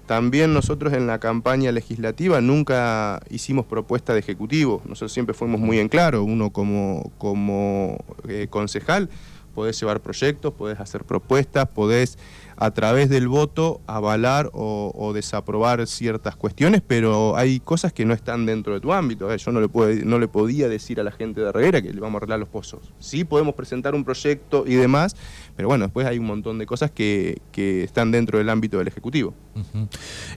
también 0.07 0.55
nosotros 0.55 0.93
en 0.93 1.07
la 1.07 1.19
campaña 1.19 1.73
legislativa 1.73 2.41
nunca 2.41 3.21
hicimos 3.29 3.67
propuesta 3.67 4.13
de 4.13 4.21
ejecutivo, 4.21 4.81
nosotros 4.85 5.13
siempre 5.13 5.35
fuimos 5.35 5.61
muy 5.61 5.79
en 5.79 5.89
claro, 5.89 6.23
uno 6.23 6.51
como, 6.51 7.11
como 7.19 7.99
eh, 8.29 8.47
concejal 8.49 9.09
podés 9.57 9.81
llevar 9.81 10.01
proyectos, 10.01 10.53
podés 10.53 10.79
hacer 10.79 11.05
propuestas, 11.05 11.67
podés 11.67 12.19
a 12.59 12.71
través 12.73 13.09
del 13.09 13.27
voto 13.27 13.81
avalar 13.87 14.51
o, 14.53 15.13
desaprobar 15.15 15.87
ciertas 15.87 16.37
cuestiones, 16.37 16.83
pero 16.87 17.37
hay 17.37 17.61
cosas 17.61 17.93
que 17.93 18.05
no 18.05 18.13
están 18.13 18.45
dentro 18.45 18.75
de 18.75 18.81
tu 18.81 18.93
ámbito. 18.93 19.33
¿eh? 19.33 19.39
Yo 19.39 19.53
no 19.53 19.61
le, 19.61 20.05
no 20.05 20.19
le 20.19 20.29
podía 20.29 20.69
decir 20.69 21.01
a 21.01 21.05
la 21.05 21.11
gente 21.11 21.41
de 21.41 21.53
Reguera 21.53 21.81
que 21.81 21.93
le 21.93 22.01
vamos 22.01 22.17
a 22.17 22.19
arreglar 22.19 22.39
los 22.39 22.49
pozos. 22.49 22.93
Sí 22.99 23.25
podemos 23.25 23.55
presentar 23.55 23.95
un 23.95 24.05
proyecto 24.05 24.65
y 24.67 24.75
demás, 24.75 25.17
pero 25.57 25.69
bueno, 25.69 25.87
después 25.87 26.07
hay 26.07 26.19
un 26.19 26.27
montón 26.27 26.59
de 26.59 26.67
cosas 26.67 26.91
que, 26.91 27.41
están 27.57 28.13
dentro 28.13 28.39
del 28.39 28.51
ámbito 28.51 28.79
del 28.79 28.89
Ejecutivo. 28.89 29.33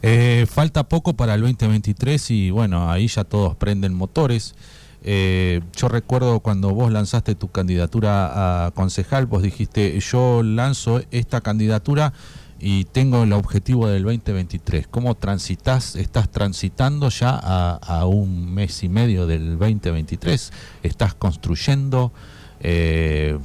Eh, 0.02 0.46
falta 0.50 0.88
poco 0.88 1.14
para 1.14 1.36
el 1.36 1.42
2023 1.42 2.32
y 2.32 2.50
bueno, 2.50 2.90
ahí 2.90 3.08
ya 3.08 3.26
todos 3.26 3.56
prenden 3.58 3.94
motores. 3.94 4.56
Eh, 5.04 5.62
yo 5.76 5.90
recuerdo 5.90 6.40
cuando 6.40 6.70
vos 6.72 6.92
lanzaste 6.92 7.36
tu 7.36 7.50
candidatura 7.50 8.68
a 8.68 8.72
concejal, 8.72 9.26
vos 9.26 9.44
dijiste, 9.44 10.00
yo 10.00 10.42
lanzo 10.44 11.02
esta 11.12 11.42
candidatura 11.42 12.14
y 12.60 12.86
tengo 12.86 13.24
el 13.24 13.34
objetivo 13.34 13.88
del 13.88 14.04
2023. 14.04 14.88
¿Cómo 14.88 15.16
transitas? 15.16 15.96
¿Estás 15.96 16.30
transitando 16.30 17.10
ya 17.10 17.32
a, 17.32 18.06
un 18.06 18.54
mes 18.54 18.84
y 18.84 18.90
medio 18.90 19.28
del 19.28 19.58
2023? 19.58 20.52
¿Estás 20.84 21.14
construyendo? 21.14 22.14
Eh, 22.62 23.38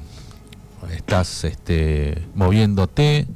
¿Estás 0.92 1.44
este, 1.44 2.26
moviéndote? 2.34 3.26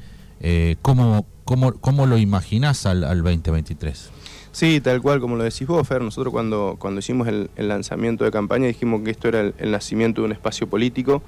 Eh, 0.40 0.76
¿cómo, 0.82 1.26
cómo, 1.44 2.06
lo 2.06 2.18
imaginás 2.18 2.86
al, 2.86 3.04
al 3.04 3.22
2023? 3.22 4.10
Sí, 4.52 4.80
tal 4.80 5.00
cual 5.02 5.20
como 5.20 5.36
lo 5.36 5.44
decís 5.44 5.66
vos, 5.68 5.86
Fer. 5.86 6.02
Nosotros 6.02 6.32
cuando, 6.32 6.76
cuando 6.78 6.98
hicimos 7.00 7.28
el, 7.28 7.48
lanzamiento 7.56 8.24
de 8.24 8.30
campaña 8.30 8.66
dijimos 8.66 9.02
que 9.02 9.10
esto 9.10 9.28
era 9.28 9.52
el, 9.56 9.70
nacimiento 9.70 10.20
de 10.20 10.26
un 10.26 10.32
espacio 10.32 10.66
político 10.66 11.22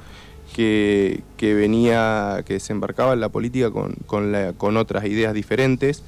que, 0.54 1.22
venía, 1.38 2.42
que 2.44 2.54
desembarcaba 2.54 3.12
en 3.12 3.20
la 3.20 3.28
política 3.28 3.70
con, 3.70 3.94
con, 4.06 4.76
otras 4.76 5.04
ideas 5.04 5.32
diferentes 5.32 6.02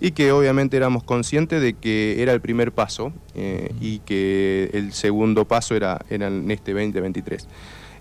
y 0.00 0.12
que 0.12 0.30
obviamente 0.30 0.76
éramos 0.76 1.02
conscientes 1.02 1.60
de 1.60 1.74
que 1.74 2.22
era 2.22 2.32
el 2.32 2.40
primer 2.40 2.70
paso 2.70 3.12
eh, 3.34 3.72
y 3.80 3.98
que 3.98 4.70
el 4.72 4.92
segundo 4.92 5.46
paso 5.46 5.74
era, 5.74 6.00
era 6.10 6.28
en 6.28 6.48
este 6.50 6.72
2023. 6.72 7.48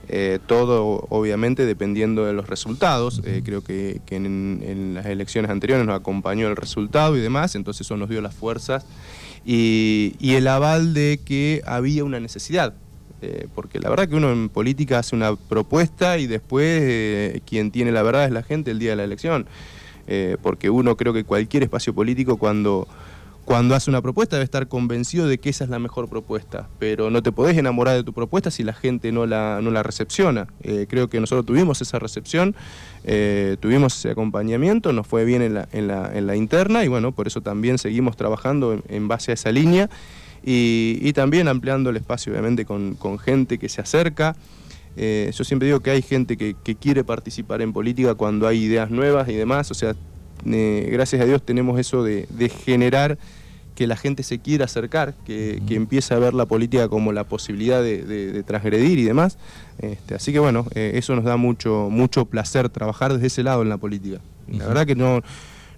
Eh, 0.10 0.40
todo 0.48 1.06
obviamente 1.10 1.66
dependiendo 1.66 2.26
de 2.26 2.34
los 2.34 2.48
resultados. 2.48 3.22
Eh, 3.26 3.42
creo 3.44 3.62
que, 3.62 4.02
en, 4.10 4.94
las 4.94 5.06
elecciones 5.06 5.52
anteriores 5.52 5.86
nos 5.86 6.00
acompañó 6.00 6.48
el 6.48 6.56
resultado 6.56 7.18
y 7.18 7.20
demás, 7.20 7.56
entonces 7.56 7.82
eso 7.82 7.98
nos 7.98 8.10
dio 8.10 8.22
las 8.22 8.34
fuerzas 8.34 8.86
y, 9.46 10.16
el 10.22 10.48
aval 10.48 10.94
de 10.94 11.20
que 11.24 11.62
había 11.66 12.04
una 12.04 12.20
necesidad. 12.20 12.74
Eh, 13.22 13.48
porque 13.56 13.80
la 13.80 13.90
verdad 13.90 14.08
que 14.08 14.16
uno 14.16 14.32
en 14.32 14.48
política 14.48 15.00
hace 15.00 15.16
una 15.16 15.36
propuesta 15.36 16.20
y 16.20 16.28
después 16.28 17.42
quien 17.48 17.72
tiene 17.72 17.92
la 17.92 18.04
verdad 18.04 18.26
es 18.26 18.32
la 18.32 18.44
gente 18.44 18.70
el 18.70 18.80
día 18.80 18.92
de 18.92 18.96
la 18.98 19.04
elección. 19.04 19.48
porque 20.42 20.70
uno 20.70 20.96
creo 20.96 21.12
que 21.12 21.26
cualquier 21.26 21.64
espacio 21.64 21.94
político 21.94 22.38
cuando 22.38 22.88
cuando 23.48 23.76
hace 23.76 23.90
una 23.90 24.02
propuesta 24.02 24.36
debe 24.36 24.44
estar 24.44 24.68
convencido 24.68 25.26
de 25.26 25.38
que 25.38 25.50
esa 25.50 25.64
es 25.64 25.70
la 25.70 25.80
mejor 25.80 26.10
propuesta, 26.10 26.68
pero 26.80 27.10
no 27.10 27.24
te 27.24 27.32
podés 27.32 27.58
enamorar 27.58 27.96
de 27.96 28.04
tu 28.04 28.12
propuesta 28.12 28.52
si 28.52 28.62
la 28.62 28.74
gente 28.74 29.14
no 29.14 29.26
la, 29.26 29.62
no 29.64 29.72
la 29.72 29.84
recepciona. 29.84 30.48
Eh, 30.64 30.86
creo 30.90 31.10
que 31.10 31.22
nosotros 31.22 31.46
tuvimos 31.46 31.82
esa 31.82 31.98
recepción, 31.98 32.58
eh, 33.06 33.56
tuvimos 33.62 34.00
ese 34.00 34.12
acompañamiento, 34.12 34.92
nos 34.92 35.08
fue 35.08 35.24
bien 35.24 35.42
en 35.42 35.54
la, 35.54 35.70
en 35.72 35.88
la, 35.88 36.12
en 36.14 36.28
la 36.28 36.36
interna 36.36 36.84
y 36.84 36.90
bueno, 36.90 37.14
por 37.14 37.26
eso 37.26 37.40
también 37.40 37.78
seguimos 37.78 38.18
trabajando 38.18 38.84
en, 38.90 39.08
base 39.08 39.32
a 39.32 39.36
esa 39.36 39.50
línea 39.50 39.90
y, 40.44 41.14
también 41.14 41.48
ampliando 41.48 41.90
el 41.90 41.96
espacio 41.96 42.34
obviamente 42.34 42.66
con, 42.66 42.98
gente 43.18 43.60
que 43.60 43.70
se 43.70 43.80
acerca. 43.80 44.36
Eh, 44.98 45.32
yo 45.34 45.46
siempre 45.46 45.68
digo 45.68 45.80
que 45.80 45.92
hay 45.92 46.02
gente 46.02 46.36
que, 46.36 46.54
quiere 46.76 47.06
participar 47.06 47.62
en 47.62 47.72
política 47.72 48.14
cuando 48.14 48.46
hay 48.46 48.62
ideas 48.62 48.92
nuevas 48.92 49.30
y 49.30 49.36
demás, 49.36 49.72
o 49.72 49.74
sea, 49.74 49.96
gracias 50.44 51.22
a 51.22 51.26
Dios 51.26 51.42
tenemos 51.44 51.80
eso 51.80 52.04
de, 52.04 52.28
de 52.30 52.50
generar 52.50 53.18
que 53.78 53.86
la 53.86 53.96
gente 53.96 54.24
se 54.24 54.40
quiera 54.40 54.66
acercar, 54.66 55.14
que, 55.24 55.62
que 55.68 55.76
empiece 55.76 56.12
a 56.12 56.18
ver 56.18 56.34
la 56.34 56.48
política 56.48 56.90
como 56.90 57.12
la 57.12 57.26
posibilidad 57.26 57.84
de, 57.84 58.44
transgredir 58.44 58.98
y 58.98 59.04
demás. 59.04 59.38
Este, 59.78 60.16
así 60.16 60.34
que 60.34 60.40
bueno, 60.40 60.66
eh, 60.74 60.94
eso 60.96 61.16
nos 61.16 61.24
da 61.24 61.38
mucho, 61.38 61.90
mucho 61.92 62.26
placer 62.26 62.70
trabajar 62.70 63.14
desde 63.14 63.28
ese 63.28 63.44
lado 63.44 63.62
en 63.62 63.70
la 63.70 63.78
política. 63.78 64.20
La 64.48 64.66
verdad 64.66 64.88
que 64.88 64.96
no, 64.96 65.22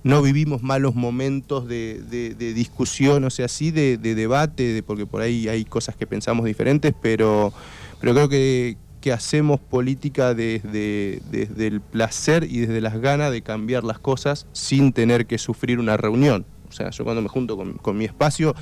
no 0.03 0.21
vivimos 0.21 0.63
malos 0.63 0.95
momentos 0.95 1.67
de, 1.67 2.35
discusión, 2.55 3.25
o 3.25 3.29
sea, 3.29 3.49
sí 3.49 3.71
de, 3.71 3.97
debate, 3.97 4.81
porque 4.81 5.05
por 5.05 5.19
ahí 5.19 5.49
hay 5.49 5.65
cosas 5.65 5.97
que 5.97 6.07
pensamos 6.07 6.45
diferentes, 6.45 6.93
pero, 7.01 7.51
pero 7.99 8.13
creo 8.13 8.29
que, 8.29 8.77
que 9.01 9.11
hacemos 9.11 9.59
política 9.59 10.33
desde, 10.33 11.21
desde 11.29 11.67
el 11.67 11.81
placer 11.81 12.45
y 12.45 12.59
desde 12.59 12.79
las 12.79 12.97
ganas 13.01 13.33
de 13.33 13.41
cambiar 13.41 13.83
las 13.83 13.99
cosas 13.99 14.47
sin 14.53 14.93
tener 14.93 15.25
que 15.25 15.37
sufrir 15.37 15.79
una 15.79 15.97
reunión. 15.97 16.45
O 16.69 16.73
sea, 16.73 16.89
yo 16.91 17.03
cuando 17.03 17.21
me 17.21 17.29
junto 17.29 17.57
con, 17.57 17.97
mi 17.97 18.05
espacio, 18.05 18.55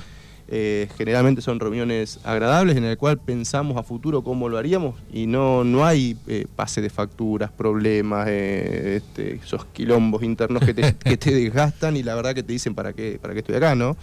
eh, 0.48 0.88
generalmente 0.96 1.42
son 1.42 1.60
reuniones 1.60 2.20
agradables 2.24 2.76
en 2.76 2.84
el 2.84 2.96
cual 2.96 3.18
pensamos 3.18 3.76
a 3.76 3.82
futuro 3.82 4.22
cómo 4.22 4.48
lo 4.48 4.56
haríamos 4.56 4.94
y 5.12 5.26
no, 5.26 5.62
no 5.62 5.84
hay 5.84 6.16
eh, 6.26 6.46
pase 6.56 6.80
de 6.80 6.88
facturas, 6.88 7.50
problemas, 7.50 8.26
eh, 8.28 8.96
este, 8.96 9.36
esos 9.36 9.66
quilombos 9.66 10.22
internos 10.22 10.64
que 10.64 10.72
te, 10.72 10.94
que 11.18 11.30
desgastan 11.34 11.96
y 11.96 12.02
la 12.02 12.14
verdad 12.14 12.34
que 12.34 12.42
te 12.42 12.52
dicen 12.52 12.74
para 12.74 12.94
qué, 12.94 13.18
para 13.20 13.34
qué 13.34 13.40
estoy 13.40 13.56
acá, 13.56 13.74
¿no? 13.74 13.96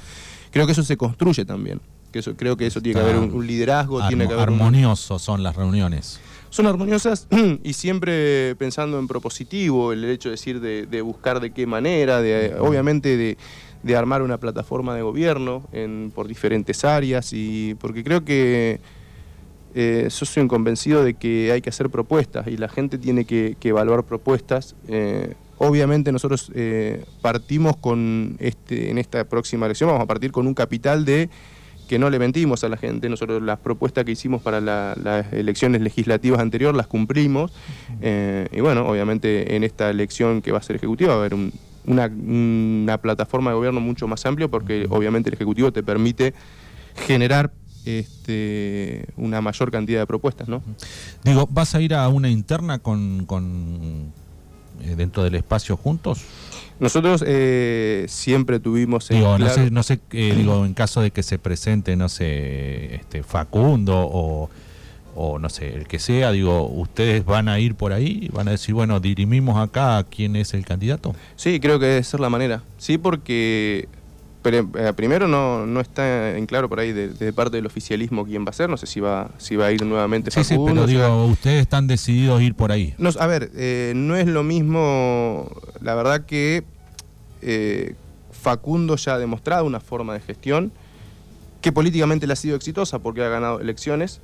Creo 0.52 0.66
que 0.66 0.74
eso 0.74 0.84
se 0.84 0.98
construye 0.98 1.46
también. 1.46 1.82
Que 2.12 2.20
eso, 2.20 2.36
creo 2.38 2.56
que 2.56 2.66
eso 2.66 2.80
tiene 2.80 3.00
que 3.00 3.06
haber 3.06 3.18
un, 3.18 3.46
liderazgo, 3.46 4.08
tiene 4.08 4.26
que 4.26 4.34
haber 4.34 4.48
armoniosos 4.48 5.22
son 5.22 5.44
las 5.44 5.56
reuniones 5.56 6.22
son 6.56 6.68
armoniosas 6.68 7.28
y 7.64 7.74
siempre 7.74 8.56
pensando 8.56 8.98
en 8.98 9.10
propositivo, 9.10 9.92
el 9.92 10.06
hecho 10.06 10.30
de 10.30 10.36
decir 10.36 10.62
de, 10.62 10.86
de 10.86 11.02
buscar 11.02 11.42
de 11.42 11.52
qué 11.52 11.68
manera, 11.68 12.22
de, 12.22 12.56
obviamente 12.58 13.18
de, 13.18 13.38
de 13.86 13.96
armar 13.96 14.24
una 14.24 14.40
plataforma 14.40 14.96
de 14.96 15.04
gobierno 15.04 15.62
en, 15.72 16.12
por 16.14 16.28
diferentes 16.28 16.84
áreas 16.84 17.32
y 17.34 17.76
porque 17.76 18.04
creo 18.04 18.26
que 18.26 18.80
eh, 19.76 20.08
yo 20.10 20.26
soy 20.26 20.42
un 20.42 20.48
convencido 20.48 21.04
de 21.04 21.14
que 21.14 21.52
hay 21.52 21.62
que 21.62 21.70
hacer 21.70 21.92
propuestas 21.92 22.48
y 22.48 22.58
la 22.58 22.68
gente 22.68 22.98
tiene 22.98 23.26
que, 23.26 23.56
evaluar 23.62 24.04
propuestas. 24.04 24.76
Eh, 24.88 25.36
obviamente 25.60 26.12
nosotros 26.12 26.52
eh, 26.56 27.06
partimos 27.22 27.78
con, 27.78 28.38
este, 28.40 28.90
en 28.90 28.98
esta 28.98 29.24
próxima 29.26 29.68
elección, 29.68 29.88
vamos 29.92 30.04
a 30.04 30.08
partir 30.08 30.32
con 30.32 30.48
un 30.48 30.56
capital 30.56 31.06
de 31.06 31.30
que 31.88 32.00
no 32.00 32.10
le 32.10 32.18
mentimos 32.18 32.64
a 32.64 32.70
la 32.70 32.78
gente. 32.78 33.08
Nosotros 33.08 33.44
las 33.44 33.60
propuestas 33.60 34.04
que 34.04 34.14
hicimos 34.14 34.42
para 34.42 34.62
las 34.62 35.32
elecciones 35.32 35.82
legislativas 35.82 36.40
anteriores 36.40 36.76
las 36.76 36.88
cumplimos. 36.88 37.54
y 38.02 38.60
bueno, 38.62 38.88
obviamente 38.88 39.56
en 39.56 39.64
esta 39.64 39.92
elección 39.92 40.42
que 40.42 40.52
va 40.52 40.58
a 40.58 40.64
ser 40.64 40.78
ejecutiva 40.78 41.10
va 41.10 41.22
a 41.22 41.26
haber 41.26 41.36
una, 41.88 42.08
una 42.08 42.98
plataforma 43.00 43.52
de 43.52 43.56
gobierno 43.56 43.80
mucho 43.80 44.08
más 44.08 44.26
amplia 44.26 44.48
porque 44.48 44.88
obviamente 44.90 45.30
el 45.30 45.36
Ejecutivo 45.36 45.72
te 45.72 45.84
permite 45.84 46.34
generar 47.08 47.52
este, 47.86 49.06
una 49.16 49.42
mayor 49.42 49.72
cantidad 49.72 50.00
de 50.00 50.08
propuestas, 50.08 50.48
¿no? 50.48 50.62
Digo, 51.24 51.48
¿vas 51.50 51.76
a 51.76 51.82
ir 51.82 51.94
a 51.94 52.08
una 52.10 52.30
interna 52.30 52.80
con, 52.80 53.26
con 53.26 54.12
eh, 54.82 54.96
dentro 54.96 55.24
del 55.24 55.36
espacio 55.36 55.78
juntos? 55.78 56.22
Nosotros 56.80 57.24
eh, 57.26 58.06
siempre 58.10 58.60
tuvimos... 58.60 59.08
Digo, 59.08 59.38
no 59.38 59.50
sé, 59.50 59.72
no 59.72 59.84
sé 59.84 60.00
eh, 60.12 60.34
digo, 60.36 60.66
en 60.66 60.74
caso 60.74 61.02
de 61.02 61.12
que 61.12 61.24
se 61.24 61.40
presente, 61.40 61.96
no 61.96 62.10
sé, 62.10 62.96
este, 62.96 63.24
Facundo 63.24 63.96
o, 63.96 64.50
o 65.16 65.40
no 65.40 65.50
sé, 65.50 65.74
el 65.74 65.88
que 65.88 66.00
sea, 66.00 66.32
digo, 66.32 66.68
¿ustedes 66.68 67.26
van 67.26 67.48
a 67.48 67.60
ir 67.60 67.76
por 67.76 67.94
ahí? 67.94 68.30
¿Van 68.34 68.48
a 68.48 68.52
decir, 68.52 68.76
bueno, 68.76 69.00
dirimimos 69.00 69.58
acá 69.58 70.06
quién 70.10 70.36
es 70.36 70.54
el 70.54 70.66
candidato? 70.66 71.16
Sí, 71.36 71.60
creo 71.60 71.80
que 71.80 71.86
debe 71.86 72.04
ser 72.04 72.20
la 72.20 72.30
manera. 72.30 72.64
Sí, 72.78 72.98
porque 72.98 73.88
pero, 74.46 74.70
eh, 74.78 74.94
primero 74.96 75.28
no, 75.28 75.66
no 75.66 75.82
está 75.82 76.38
en 76.38 76.46
claro 76.46 76.70
por 76.70 76.80
ahí 76.80 76.94
de, 76.94 77.34
parte 77.34 77.58
del 77.58 77.66
oficialismo 77.66 78.26
quién 78.26 78.46
va 78.46 78.52
a 78.52 78.54
ser, 78.54 78.70
no 78.70 78.78
sé 78.78 78.86
si 78.86 79.00
va, 79.00 79.32
si 79.40 79.56
va 79.56 79.66
a 79.66 79.72
ir 79.72 79.84
nuevamente 79.84 80.30
sí, 80.30 80.44
Sí, 80.44 80.56
pero 80.64 80.86
digo, 80.86 81.26
ustedes 81.26 81.64
están 81.64 81.88
decididos 81.88 82.40
a 82.40 82.44
ir 82.44 82.54
por 82.54 82.72
ahí. 82.72 82.94
No, 83.00 83.10
a 83.20 83.26
ver, 83.26 83.50
eh, 83.56 83.94
no 83.96 84.16
es 84.16 84.28
lo 84.28 84.44
mismo, 84.44 85.50
la 85.82 85.96
verdad 85.96 86.28
que 86.28 86.64
eh, 87.42 87.96
Facundo 88.32 88.98
ya 88.98 89.16
ha 89.16 89.18
demostrado 89.18 89.66
una 89.66 89.80
forma 89.80 90.14
de 90.14 90.20
gestión 90.20 90.72
que 91.66 91.72
políticamente 91.72 92.28
le 92.28 92.34
ha 92.34 92.36
sido 92.36 92.56
exitosa 92.56 93.00
porque 93.00 93.24
ha 93.24 93.28
ganado 93.28 93.60
elecciones, 93.60 94.22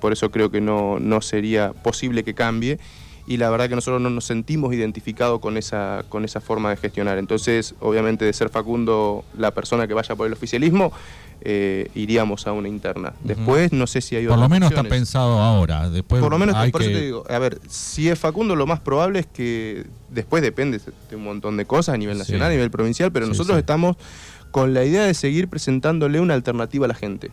por 0.00 0.12
eso 0.12 0.32
creo 0.32 0.50
que 0.50 0.60
no, 0.60 0.98
no 0.98 1.20
sería 1.20 1.72
posible 1.72 2.24
que 2.24 2.34
cambie 2.34 2.80
y 3.24 3.36
la 3.36 3.48
verdad 3.50 3.68
que 3.68 3.76
nosotros 3.76 4.02
no 4.02 4.10
nos 4.10 4.24
sentimos 4.24 4.74
identificados 4.74 5.38
con 5.38 5.56
esa, 5.56 6.04
con 6.08 6.24
esa 6.24 6.40
forma 6.40 6.70
de 6.70 6.76
gestionar. 6.76 7.18
Entonces, 7.18 7.76
obviamente, 7.78 8.24
de 8.24 8.32
ser 8.32 8.48
Facundo 8.48 9.24
la 9.38 9.52
persona 9.52 9.86
que 9.86 9.94
vaya 9.94 10.16
por 10.16 10.26
el 10.26 10.32
oficialismo, 10.32 10.92
eh, 11.42 11.88
iríamos 11.94 12.48
a 12.48 12.52
una 12.52 12.66
interna. 12.66 13.12
Después, 13.22 13.72
no 13.72 13.86
sé 13.86 14.00
si 14.00 14.16
hay 14.16 14.26
Por 14.26 14.36
lo 14.36 14.48
menos 14.48 14.72
está 14.72 14.82
pensado 14.82 15.38
ahora. 15.38 15.88
Después 15.88 16.20
por 16.20 16.32
lo 16.32 16.38
menos, 16.40 16.56
por 16.72 16.82
eso 16.82 16.90
te 16.90 17.00
digo, 17.00 17.24
a 17.30 17.38
ver, 17.38 17.60
si 17.68 18.08
es 18.08 18.18
Facundo, 18.18 18.56
lo 18.56 18.66
más 18.66 18.80
probable 18.80 19.20
es 19.20 19.26
que 19.26 19.86
después 20.08 20.42
depende 20.42 20.80
de 21.08 21.14
un 21.14 21.22
montón 21.22 21.56
de 21.56 21.64
cosas 21.66 21.94
a 21.94 21.98
nivel 21.98 22.18
nacional, 22.18 22.48
a 22.48 22.50
nivel 22.50 22.72
provincial, 22.72 23.12
pero 23.12 23.28
nosotros 23.28 23.56
estamos 23.56 23.96
con 24.50 24.74
la 24.74 24.84
idea 24.84 25.04
de 25.04 25.14
seguir 25.14 25.48
presentándole 25.48 26.20
una 26.20 26.34
alternativa 26.34 26.86
a 26.86 26.88
la 26.88 26.94
gente. 26.94 27.30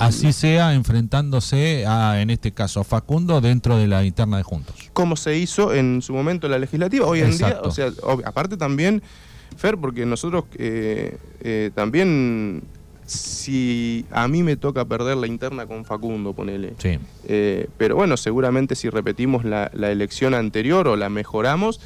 Así 0.00 0.32
sea 0.32 0.74
enfrentándose 0.74 1.86
a, 1.86 2.20
en 2.20 2.30
este 2.30 2.52
caso, 2.52 2.80
a 2.80 2.84
Facundo 2.84 3.40
dentro 3.40 3.76
de 3.78 3.86
la 3.86 4.04
interna 4.04 4.36
de 4.36 4.42
Juntos. 4.42 4.90
Como 4.92 5.16
se 5.16 5.36
hizo 5.38 5.74
en 5.74 6.02
su 6.02 6.12
momento 6.12 6.46
en 6.46 6.52
la 6.52 6.58
legislativa, 6.58 7.06
hoy 7.06 7.20
en 7.20 7.36
día, 7.36 7.60
o 7.62 7.70
sea, 7.70 7.90
aparte 8.24 8.56
también, 8.56 9.02
Fer, 9.56 9.78
porque 9.78 10.04
nosotros 10.04 10.44
eh, 10.58 11.16
eh, 11.40 11.70
también, 11.74 12.62
si 13.06 14.04
a 14.10 14.28
mí 14.28 14.42
me 14.42 14.56
toca 14.56 14.84
perder 14.84 15.16
la 15.16 15.26
interna 15.26 15.66
con 15.66 15.84
Facundo, 15.84 16.34
ponele. 16.34 16.74
Sí. 16.78 16.98
Eh, 17.26 17.68
pero 17.78 17.96
bueno, 17.96 18.16
seguramente 18.16 18.74
si 18.74 18.90
repetimos 18.90 19.44
la, 19.44 19.70
la 19.72 19.90
elección 19.90 20.34
anterior 20.34 20.86
o 20.88 20.96
la 20.96 21.08
mejoramos, 21.08 21.80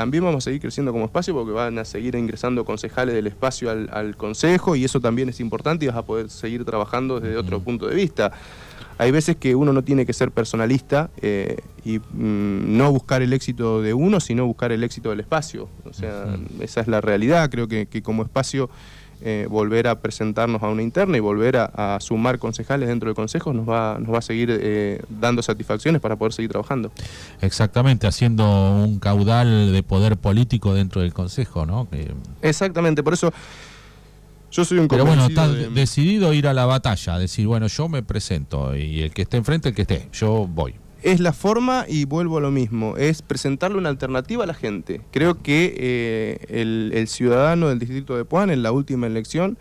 también 0.00 0.24
vamos 0.24 0.38
a 0.38 0.40
seguir 0.46 0.62
creciendo 0.62 0.92
como 0.92 1.04
espacio 1.04 1.34
porque 1.34 1.52
van 1.52 1.78
a 1.78 1.84
seguir 1.84 2.14
ingresando 2.14 2.64
concejales 2.64 3.14
del 3.14 3.26
espacio 3.26 3.70
al, 3.70 4.16
consejo 4.16 4.74
y 4.74 4.82
eso 4.82 4.98
también 4.98 5.28
es 5.28 5.40
importante 5.40 5.84
y 5.84 5.88
vas 5.88 5.98
a 5.98 6.06
poder 6.06 6.30
seguir 6.30 6.64
trabajando 6.64 7.20
desde 7.20 7.36
otro 7.36 7.60
punto 7.60 7.86
de 7.86 7.96
vista. 7.96 8.32
Hay 8.96 9.10
veces 9.10 9.36
que 9.36 9.54
uno 9.54 9.74
no 9.74 9.84
tiene 9.84 10.06
que 10.06 10.14
ser 10.14 10.30
personalista 10.30 11.10
eh, 11.20 11.58
y 11.84 11.98
mm, 11.98 12.78
no 12.78 12.90
buscar 12.90 13.20
el 13.20 13.34
éxito 13.34 13.82
de 13.82 13.92
uno, 13.92 14.20
sino 14.20 14.46
buscar 14.46 14.72
el 14.72 14.84
éxito 14.84 15.10
del 15.10 15.20
espacio. 15.20 15.68
O 15.84 15.92
sea, 15.92 16.34
esa 16.60 16.80
es 16.80 16.88
la 16.88 17.02
realidad. 17.02 17.50
Creo 17.50 17.68
que, 17.68 17.84
que 17.84 18.00
como 18.00 18.22
espacio 18.22 18.70
eh, 19.22 19.46
volver 19.50 19.86
a 19.86 20.00
presentarnos 20.00 20.62
a 20.62 20.68
una 20.68 20.82
interna 20.82 21.16
y 21.16 21.20
volver 21.20 21.56
a, 21.56 21.98
sumar 22.00 22.38
concejales 22.38 22.88
dentro 22.88 23.08
del 23.08 23.14
consejo 23.14 23.52
nos 23.52 23.68
va, 23.68 23.98
nos 23.98 24.12
va 24.12 24.18
a 24.18 24.22
seguir 24.22 24.48
eh, 24.50 25.02
dando 25.08 25.42
satisfacciones 25.42 26.00
para 26.00 26.16
poder 26.16 26.32
seguir 26.32 26.50
trabajando. 26.50 26.90
Exactamente, 27.40 28.06
haciendo 28.06 28.44
un 28.74 28.98
caudal 28.98 29.72
de 29.72 29.82
poder 29.82 30.16
político 30.16 30.74
dentro 30.74 31.02
del 31.02 31.12
consejo, 31.12 31.66
¿no? 31.66 31.88
Exactamente, 32.40 33.02
por 33.02 33.12
eso 33.12 33.32
yo 34.50 34.64
soy 34.64 34.78
un 34.78 34.88
Pero 34.88 35.04
bueno, 35.04 35.26
está 35.26 35.48
decidido 35.48 36.32
ir 36.32 36.46
a 36.48 36.54
la 36.54 36.64
batalla, 36.64 37.18
decir, 37.18 37.46
bueno, 37.46 37.66
yo 37.66 37.88
me 37.88 38.02
presento 38.02 38.74
y 38.74 39.02
el 39.02 39.12
que 39.12 39.22
esté 39.22 39.36
enfrente, 39.36 39.68
el 39.68 39.74
que 39.74 39.82
esté, 39.82 40.08
yo 40.12 40.46
voy 40.46 40.79
es 41.02 41.20
la 41.20 41.32
forma 41.32 41.84
y 41.88 42.04
vuelvo 42.04 42.38
a 42.38 42.40
lo 42.40 42.50
mismo, 42.50 42.96
es 42.96 43.22
presentarle 43.22 43.78
una 43.78 43.88
alternativa 43.88 44.44
a 44.44 44.46
la 44.46 44.54
gente. 44.54 45.00
Creo 45.10 45.42
que 45.42 45.74
eh, 45.76 46.46
el, 46.48 47.08
ciudadano 47.08 47.68
del 47.68 47.78
distrito 47.78 48.16
de 48.16 48.24
Puan 48.24 48.50
en 48.50 48.62
la 48.62 48.72
última 48.72 49.06
elección 49.06 49.58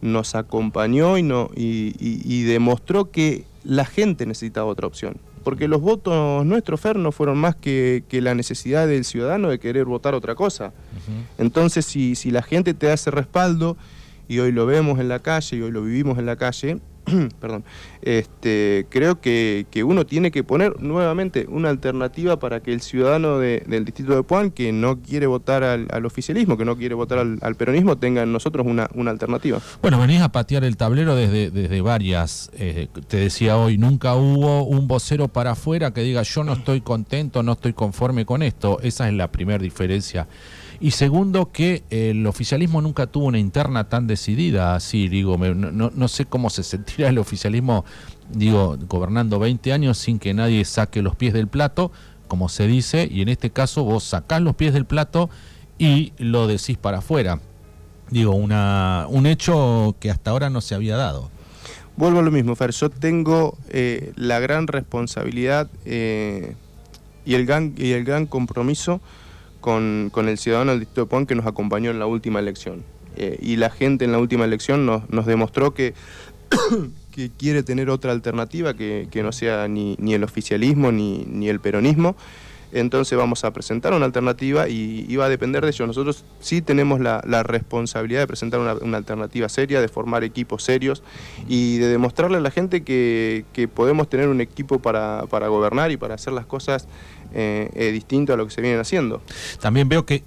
nos 0.00 0.34
acompañó 0.34 1.18
y, 1.18 1.22
no, 1.22 1.50
y, 1.54 2.42
demostró 2.44 3.10
que 3.10 3.44
la 3.64 3.84
gente 3.84 4.26
necesitaba 4.26 4.66
otra 4.66 4.86
opción. 4.86 5.16
Porque 5.44 5.68
los 5.68 5.80
votos 5.80 6.44
nuestros, 6.44 6.80
Fer, 6.80 6.96
no 6.96 7.10
fueron 7.10 7.38
más 7.38 7.56
que, 7.56 8.04
la 8.10 8.34
necesidad 8.34 8.86
del 8.86 9.04
ciudadano 9.04 9.48
de 9.48 9.58
querer 9.58 9.84
votar 9.86 10.14
otra 10.14 10.34
cosa. 10.34 10.72
Entonces, 11.38 11.84
si, 11.84 12.14
si 12.14 12.30
la 12.30 12.42
gente 12.42 12.74
te 12.74 12.90
hace 12.90 13.10
respaldo, 13.10 13.76
y 14.28 14.40
hoy 14.40 14.52
lo 14.52 14.66
vemos 14.66 15.00
en 15.00 15.08
la 15.08 15.20
calle, 15.20 15.56
y 15.56 15.62
hoy 15.62 15.70
lo 15.70 15.82
vivimos 15.82 16.18
en 16.18 16.26
la 16.26 16.36
calle, 16.36 16.78
perdón, 17.40 17.64
este, 18.02 18.86
creo 18.88 19.20
que, 19.20 19.66
uno 19.84 20.06
tiene 20.06 20.30
que 20.30 20.44
poner 20.44 20.80
nuevamente 20.80 21.46
una 21.48 21.70
alternativa 21.70 22.38
para 22.38 22.60
que 22.60 22.72
el 22.72 22.80
ciudadano 22.80 23.38
del 23.38 23.84
distrito 23.84 24.14
de 24.14 24.22
Puan, 24.22 24.50
que 24.50 24.72
no 24.72 25.00
quiere 25.00 25.26
votar 25.26 25.62
al, 25.62 26.06
oficialismo, 26.06 26.56
que 26.56 26.64
no 26.64 26.76
quiere 26.76 26.94
votar 26.94 27.18
al, 27.18 27.54
peronismo, 27.54 27.96
tenga 27.96 28.22
en 28.22 28.32
nosotros 28.32 28.66
una, 28.66 28.88
alternativa. 29.08 29.60
Bueno, 29.80 29.98
venís 29.98 30.20
a 30.20 30.30
patear 30.30 30.64
el 30.64 30.76
tablero 30.76 31.16
desde, 31.16 31.50
desde 31.50 31.80
varias, 31.80 32.50
eh, 32.54 32.88
te 33.06 33.16
decía 33.16 33.56
hoy, 33.56 33.78
nunca 33.78 34.14
hubo 34.14 34.64
un 34.64 34.88
vocero 34.88 35.28
para 35.28 35.52
afuera 35.52 35.92
que 35.92 36.02
diga 36.02 36.22
yo 36.22 36.44
no 36.44 36.52
estoy 36.52 36.80
contento, 36.80 37.42
no 37.42 37.52
estoy 37.52 37.72
conforme 37.72 38.26
con 38.26 38.42
esto, 38.42 38.78
esa 38.82 39.08
es 39.08 39.14
la 39.14 39.30
primera 39.30 39.62
diferencia 39.62 40.26
y 40.80 40.92
segundo, 40.92 41.50
que 41.50 41.82
el 41.90 42.26
oficialismo 42.26 42.80
nunca 42.80 43.06
tuvo 43.06 43.26
una 43.26 43.38
interna 43.38 43.88
tan 43.88 44.06
decidida 44.06 44.74
así, 44.74 45.08
digo, 45.08 45.36
no, 45.36 45.90
no 45.94 46.08
sé 46.08 46.24
cómo 46.24 46.50
se 46.50 46.62
sentirá 46.64 47.08
el 47.08 47.18
oficialismo, 47.18 47.84
digo, 48.30 48.76
gobernando 48.88 49.38
20 49.38 49.72
años 49.72 49.98
sin 49.98 50.18
que 50.18 50.34
nadie 50.34 50.64
saque 50.64 51.02
los 51.02 51.16
pies 51.16 51.32
del 51.34 51.48
plato, 51.48 51.90
como 52.28 52.48
se 52.48 52.66
dice, 52.66 53.08
y 53.10 53.22
en 53.22 53.28
este 53.28 53.50
caso 53.50 53.84
vos 53.84 54.04
sacás 54.04 54.40
los 54.42 54.54
pies 54.54 54.72
del 54.72 54.84
plato 54.84 55.30
y 55.78 56.12
lo 56.18 56.46
decís 56.46 56.76
para 56.76 56.98
afuera. 56.98 57.40
Digo, 58.10 58.34
una, 58.34 59.06
un 59.08 59.26
hecho 59.26 59.96
que 60.00 60.10
hasta 60.10 60.30
ahora 60.30 60.50
no 60.50 60.60
se 60.60 60.74
había 60.74 60.96
dado. 60.96 61.30
Vuelvo 61.96 62.20
a 62.20 62.22
lo 62.22 62.30
mismo, 62.30 62.54
Fer. 62.54 62.70
Yo 62.70 62.90
tengo 62.90 63.58
eh, 63.70 64.12
la 64.14 64.38
gran 64.38 64.66
responsabilidad 64.66 65.68
eh, 65.84 66.54
y, 67.24 67.34
el 67.34 67.44
gran, 67.44 67.74
y 67.76 67.90
el 67.90 68.04
gran 68.04 68.26
compromiso 68.26 69.00
con, 69.60 70.10
el 70.14 70.38
ciudadano 70.38 70.72
del 70.72 70.80
distrito 70.80 71.02
de 71.02 71.06
Puan 71.06 71.26
que 71.26 71.34
nos 71.34 71.46
acompañó 71.46 71.90
en 71.90 71.98
la 71.98 72.06
última 72.06 72.38
elección. 72.38 72.84
Eh, 73.16 73.38
y 73.40 73.56
la 73.56 73.70
gente 73.70 74.04
en 74.04 74.12
la 74.12 74.18
última 74.18 74.44
elección 74.44 74.86
nos, 74.86 75.08
nos 75.10 75.26
demostró 75.26 75.74
que, 75.74 75.94
que 77.12 77.30
quiere 77.36 77.62
tener 77.62 77.90
otra 77.90 78.12
alternativa 78.12 78.74
que, 78.74 79.08
no 79.22 79.32
sea 79.32 79.68
ni, 79.68 79.96
ni 79.98 80.14
el 80.14 80.24
oficialismo 80.24 80.92
ni, 80.92 81.24
ni 81.26 81.48
el 81.48 81.60
peronismo 81.60 82.16
entonces 82.72 83.16
vamos 83.16 83.44
a 83.44 83.52
presentar 83.52 83.92
una 83.92 84.04
alternativa 84.04 84.68
y, 84.68 85.16
va 85.16 85.26
a 85.26 85.28
depender 85.28 85.64
de 85.64 85.70
ello. 85.70 85.86
Nosotros 85.86 86.24
sí 86.40 86.62
tenemos 86.62 87.00
la, 87.00 87.20
responsabilidad 87.42 88.20
de 88.20 88.26
presentar 88.26 88.60
una, 88.60 88.96
alternativa 88.96 89.48
seria, 89.48 89.80
de 89.80 89.88
formar 89.88 90.24
equipos 90.24 90.62
serios 90.62 91.02
y 91.48 91.78
de 91.78 91.88
demostrarle 91.88 92.38
a 92.38 92.40
la 92.40 92.50
gente 92.50 92.82
que, 92.82 93.44
podemos 93.74 94.08
tener 94.08 94.28
un 94.28 94.40
equipo 94.40 94.78
para, 94.78 95.24
gobernar 95.48 95.90
y 95.90 95.96
para 95.96 96.14
hacer 96.14 96.32
las 96.32 96.46
cosas 96.46 96.86
eh, 97.34 97.70
eh, 97.74 97.90
distinto 97.92 98.32
a 98.32 98.36
lo 98.36 98.46
que 98.46 98.52
se 98.52 98.60
vienen 98.60 98.80
haciendo. 98.80 99.22
También 99.60 99.88
veo 99.88 100.04
que, 100.04 100.22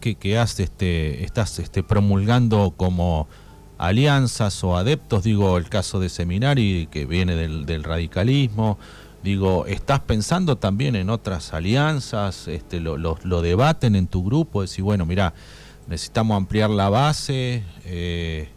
este, 0.59 1.23
estás 1.23 1.59
este, 1.59 1.83
promulgando 1.83 2.73
como 2.75 3.27
alianzas 3.77 4.63
o 4.63 4.77
adeptos, 4.77 5.23
digo 5.23 5.57
el 5.57 5.67
caso 5.67 5.99
de 5.99 6.09
Seminari 6.09 6.87
que 6.91 7.05
viene 7.05 7.35
del 7.35 7.83
radicalismo, 7.83 8.77
Digo, 9.23 9.65
¿estás 9.67 9.99
pensando 9.99 10.57
también 10.57 10.95
en 10.95 11.09
otras 11.09 11.53
alianzas? 11.53 12.47
Este, 12.47 12.79
lo, 12.79 12.97
lo, 12.97 13.41
debaten 13.41 13.95
en 13.95 14.07
tu 14.07 14.23
grupo? 14.23 14.61
Decir, 14.61 14.83
bueno, 14.83 15.05
mira, 15.05 15.33
necesitamos 15.87 16.37
ampliar 16.37 16.69
la 16.69 16.89
base. 16.89 17.63
Eh, 17.85 18.49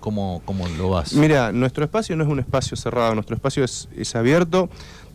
¿Cómo, 0.00 0.42
cómo 0.44 0.68
lo 0.68 0.90
vas? 0.90 1.14
Mira, 1.14 1.52
nuestro 1.52 1.84
espacio 1.84 2.16
no 2.16 2.24
es 2.24 2.30
un 2.30 2.38
espacio 2.38 2.76
cerrado, 2.76 3.14
nuestro 3.14 3.36
espacio 3.36 3.64
es, 3.64 3.88
es 3.96 4.14
abierto. 4.16 4.68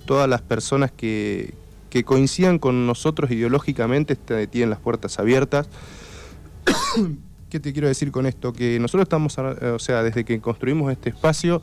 Todas 0.06 0.30
las 0.30 0.42
personas 0.42 0.92
que, 0.92 1.54
que 1.92 2.06
coincidan 2.06 2.58
con 2.58 2.88
nosotros 2.88 3.30
ideológicamente 3.32 4.16
tienen 4.16 4.70
las 4.70 4.80
puertas 4.80 5.20
abiertas. 5.20 5.68
¿Qué 7.50 7.60
te 7.60 7.74
quiero 7.74 7.90
decir 7.90 8.12
con 8.12 8.26
esto? 8.26 8.54
Que 8.54 8.80
nosotros 8.80 9.04
estamos, 9.04 9.38
o 9.38 9.80
sea, 9.80 10.02
desde 10.02 10.24
que 10.24 10.40
construimos 10.40 10.90
este 10.90 11.10
espacio, 11.10 11.62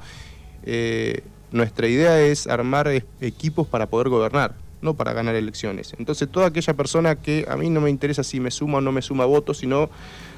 eh, 0.65 1.23
nuestra 1.53 1.89
idea 1.89 2.21
es 2.21 2.47
armar 2.47 2.89
equipos 3.21 3.67
para 3.67 3.87
poder 3.87 4.09
gobernar, 4.09 4.55
no 4.83 4.95
para 4.95 5.13
ganar 5.13 5.35
elecciones. 5.35 5.95
Entonces, 5.99 6.29
toda 6.29 6.47
aquella 6.47 6.75
persona 6.75 7.17
que 7.17 7.47
a 7.49 7.57
mí 7.57 7.71
no 7.71 7.81
me 7.81 7.91
interesa 7.91 8.23
si 8.23 8.41
me 8.41 8.51
suma 8.51 8.79
o 8.79 8.81
no 8.81 8.93
me 8.93 9.03
suma 9.03 9.25
votos, 9.25 9.59
sino 9.59 9.91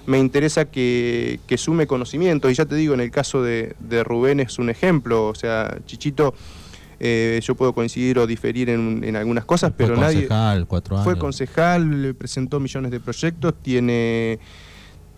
me 0.06 0.18
interesa 0.18 0.64
que, 0.64 1.38
sume 1.56 1.86
conocimiento. 1.86 2.50
Y 2.50 2.54
ya 2.54 2.66
te 2.66 2.74
digo, 2.74 2.94
en 2.94 3.00
el 3.00 3.10
caso 3.10 3.42
de, 3.42 3.74
de 3.80 4.04
Rubén 4.04 4.40
es 4.40 4.58
un 4.58 4.70
ejemplo, 4.70 5.28
o 5.28 5.34
sea, 5.34 5.78
Chichito 5.86 6.34
eh, 7.02 7.40
yo 7.42 7.54
puedo 7.54 7.72
coincidir 7.72 8.18
o 8.18 8.26
diferir 8.26 8.68
en, 8.68 9.16
algunas 9.16 9.46
cosas, 9.46 9.72
pero 9.74 9.94
fue 9.94 10.04
nadie... 10.04 10.28
Concejal, 10.28 10.66
cuatro 10.66 10.96
años. 10.96 11.04
Fue 11.04 11.18
concejal, 11.18 12.14
presentó 12.16 12.60
millones 12.60 12.90
de 12.90 13.00
proyectos, 13.00 13.54
tiene, 13.62 14.38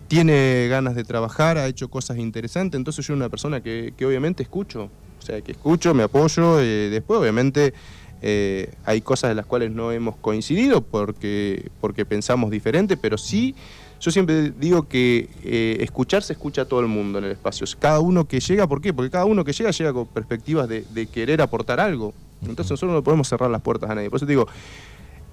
tiene 0.07 0.67
ganas 0.69 0.95
de 0.95 1.03
trabajar, 1.03 1.57
ha 1.57 1.67
hecho 1.67 1.89
cosas 1.89 2.17
interesantes, 2.19 2.77
entonces 2.77 3.05
yo 3.05 3.13
una 3.13 3.27
persona 3.27 3.61
que, 3.61 3.93
obviamente 4.05 4.43
escucho, 4.43 4.89
o 5.23 5.25
sea, 5.25 5.41
que 5.41 5.53
escucho, 5.53 5.93
me 5.93 6.03
apoyo, 6.03 6.59
eh, 6.59 6.89
después 6.89 7.19
obviamente... 7.19 7.73
Eh, 8.25 8.71
hay 8.85 9.01
cosas 9.01 9.31
de 9.31 9.35
las 9.35 9.45
cuales 9.45 9.69
no 9.69 9.91
hemos 9.91 10.15
coincidido 10.15 10.79
porque, 10.79 11.69
porque 11.81 12.05
pensamos 12.05 12.51
diferente, 12.51 12.95
pero 12.95 13.17
sí 13.17 13.53
yo 14.03 14.11
siempre 14.11 14.51
digo 14.51 14.89
que 14.89 15.29
eh, 15.45 15.77
escuchar 15.79 16.23
se 16.23 16.33
escucha 16.33 16.63
a 16.63 16.65
todo 16.65 16.81
el 16.81 16.87
mundo 16.87 17.19
en 17.19 17.23
el 17.23 17.31
espacio. 17.31 17.65
Cada 17.79 18.01
uno 18.01 18.25
que 18.25 18.41
llega, 18.41 18.67
¿por 18.67 18.81
qué? 18.81 18.93
Porque 18.93 19.09
cada 19.09 19.23
uno 19.23 19.45
que 19.45 19.53
llega 19.53 19.71
llega 19.71 19.93
con 19.93 20.07
perspectivas 20.07 20.67
de, 20.67 21.07
querer 21.07 21.41
aportar 21.41 21.79
algo. 21.79 22.13
Entonces 22.41 22.71
nosotros 22.71 22.91
no 22.91 23.01
podemos 23.01 23.29
cerrar 23.29 23.49
las 23.49 23.61
puertas 23.61 23.89
a 23.89 23.95
nadie. 23.95 24.09
Por 24.09 24.17
eso 24.17 24.25
te 24.25 24.33
digo, 24.33 24.45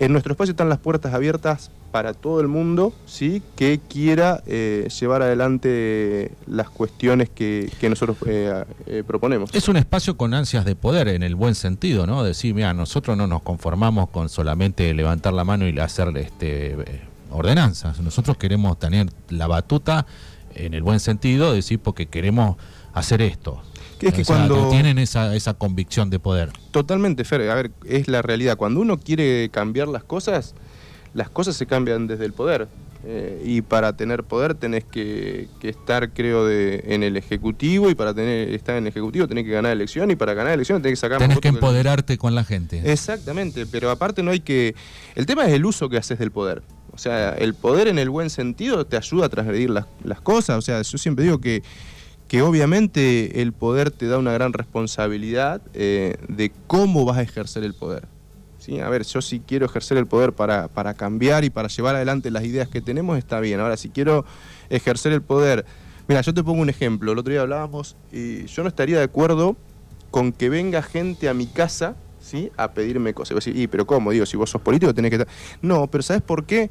en 0.01 0.13
nuestro 0.13 0.33
espacio 0.33 0.53
están 0.53 0.69
las 0.69 0.79
puertas 0.79 1.13
abiertas 1.15 1.71
para 1.93 2.15
todo 2.15 2.41
el 2.41 2.49
mundo, 2.49 2.95
¿sí? 3.05 3.43
Que 3.55 3.81
quiera 3.87 4.43
eh, 4.47 4.89
llevar 4.99 5.23
adelante 5.23 6.33
las 6.47 6.71
cuestiones 6.71 7.29
que, 7.29 7.71
nosotros 7.83 8.17
eh, 8.27 9.05
proponemos. 9.07 9.51
Es 9.53 9.69
un 9.69 9.77
espacio 9.77 10.17
con 10.17 10.33
ansias 10.33 10.65
de 10.65 10.75
poder, 10.75 11.09
en 11.09 11.23
el 11.23 11.35
buen 11.35 11.55
sentido, 11.55 12.07
¿no? 12.07 12.25
Decir, 12.25 12.55
mira, 12.55 12.73
nosotros 12.73 13.17
no 13.17 13.27
nos 13.27 13.43
conformamos 13.43 14.09
con 14.09 14.31
solamente 14.31 14.95
levantar 14.95 15.35
la 15.35 15.45
mano 15.45 15.69
y 15.69 15.79
hacer 15.79 16.17
este 16.17 16.77
ordenanzas. 17.31 18.01
Nosotros 18.01 18.37
queremos 18.39 18.79
tener 18.79 19.09
la 19.29 19.47
batuta 19.47 20.07
en 20.55 20.75
el 20.75 20.83
buen 20.83 21.01
sentido, 21.01 21.53
decir, 21.53 21.79
porque 21.79 22.07
queremos 22.07 22.57
hacer 22.93 23.23
esto. 23.23 23.63
Es 24.09 24.15
que 24.15 24.25
cuando 24.25 24.69
tienen 24.71 24.99
esa, 24.99 25.35
esa 25.35 25.55
convicción 25.55 26.11
de 26.11 26.19
poder. 26.19 26.51
Totalmente, 26.71 27.25
Fer. 27.25 27.49
A 27.51 27.55
ver, 27.55 27.71
es 27.87 28.09
la 28.09 28.23
realidad. 28.23 28.57
Cuando 28.57 28.81
uno 28.81 28.99
quiere 28.99 29.49
cambiar 29.51 29.89
las 29.89 30.05
cosas, 30.05 30.55
las 31.15 31.31
cosas 31.31 31.57
se 31.57 31.67
cambian 31.67 32.07
desde 32.07 32.25
el 32.25 32.33
poder. 32.33 32.69
Eh, 33.03 33.43
y 33.47 33.63
para 33.63 33.97
tener 33.97 34.25
poder 34.25 34.55
tenés 34.55 34.85
que, 34.85 35.49
estar, 35.63 36.11
creo, 36.11 36.45
de, 36.45 36.85
en 36.89 37.03
el 37.03 37.17
Ejecutivo 37.17 37.89
y 37.89 37.95
para 37.95 38.13
tener 38.13 38.51
estar 38.51 38.77
en 38.77 38.85
el 38.85 38.89
Ejecutivo 38.89 39.27
tenés 39.27 39.45
que 39.45 39.53
ganar 39.53 39.73
elección 39.73 40.11
y 40.11 40.17
para 40.17 40.35
ganar 40.35 40.53
elección 40.53 40.83
tenés 40.83 40.99
que 40.99 41.07
sacar 41.07 41.19
Tenés 41.19 41.41
que 41.41 41.49
empoderarte 41.49 42.19
con 42.19 42.35
la 42.35 42.45
gente. 42.45 42.83
Exactamente, 42.93 43.65
pero 43.65 43.91
aparte 43.91 44.23
no 44.23 44.31
hay 44.31 44.41
que... 44.41 44.75
El 45.15 45.25
tema 45.25 45.47
es 45.47 45.55
el 45.55 45.65
uso 45.65 45.89
que 45.89 45.97
haces 45.97 46.19
del 46.19 46.31
poder. 46.31 46.63
O 46.93 46.99
sea, 46.99 47.31
el 47.31 47.55
poder 47.55 47.89
en 47.89 47.99
el 47.99 48.11
buen 48.11 48.29
sentido 48.29 48.85
te 48.85 48.99
ayuda 48.99 49.27
a 49.27 49.29
transgredir 49.31 49.71
las, 49.71 49.87
cosas. 50.23 50.59
O 50.59 50.61
sea, 50.61 50.83
yo 50.83 50.99
siempre 50.99 51.25
digo 51.25 51.41
que, 51.41 51.63
que 52.31 52.43
obviamente 52.43 53.43
el 53.43 53.53
poder 53.53 53.91
te 53.91 54.07
da 54.07 54.17
una 54.17 54.33
gran 54.33 54.53
responsabilidad 54.53 55.63
eh, 55.75 56.15
de 56.29 56.53
cómo 56.69 57.05
vas 57.05 57.19
a 57.19 57.23
ejercer 57.23 57.65
el 57.65 57.75
poder. 57.75 58.07
¿Sí? 58.59 58.79
A 58.79 58.89
ver, 58.89 59.03
yo 59.03 59.21
si 59.21 59.41
quiero 59.41 59.67
ejercer 59.67 59.99
el 59.99 60.07
poder 60.07 60.33
para, 60.33 60.69
para 60.69 60.95
cambiar 60.95 61.43
y 61.43 61.51
para 61.51 61.67
llevar 61.67 61.97
adelante 61.97 62.31
las 62.31 62.45
ideas 62.45 62.69
que 62.69 62.81
tenemos, 62.81 63.19
está 63.19 63.41
bien. 63.41 63.59
Ahora, 63.59 63.77
si 63.77 63.89
quiero 63.89 64.25
ejercer 64.69 65.11
el 65.11 65.23
poder... 65.23 65.65
Mira, 66.07 66.21
yo 66.21 66.33
te 66.33 66.45
pongo 66.45 66.63
un 66.63 66.69
ejemplo. 66.69 67.11
El 67.11 67.19
otro 67.19 67.33
día 67.33 67.41
hablábamos 67.41 67.97
y 68.13 68.47
yo 68.47 68.63
no 68.63 68.69
estaría 68.69 68.99
de 68.99 69.03
acuerdo 69.03 69.57
con 70.13 70.31
que 70.31 70.51
venga 70.51 70.83
gente 70.83 71.29
a 71.29 71.35
mi 71.35 71.49
casa 71.49 71.97
a 72.57 72.75
pedirme 72.75 73.13
cosas. 73.13 73.45
Y 73.49 73.63
y 73.63 73.67
pero 73.67 73.89
¿cómo? 73.89 74.13
Digo, 74.13 74.25
si 74.25 74.37
vos 74.37 74.51
sos 74.51 74.63
político 74.63 74.95
tenés 74.95 75.11
que. 75.11 75.27
No, 75.63 75.89
pero 75.89 76.03
¿sabes 76.03 76.23
por 76.23 76.47
qué? 76.47 76.71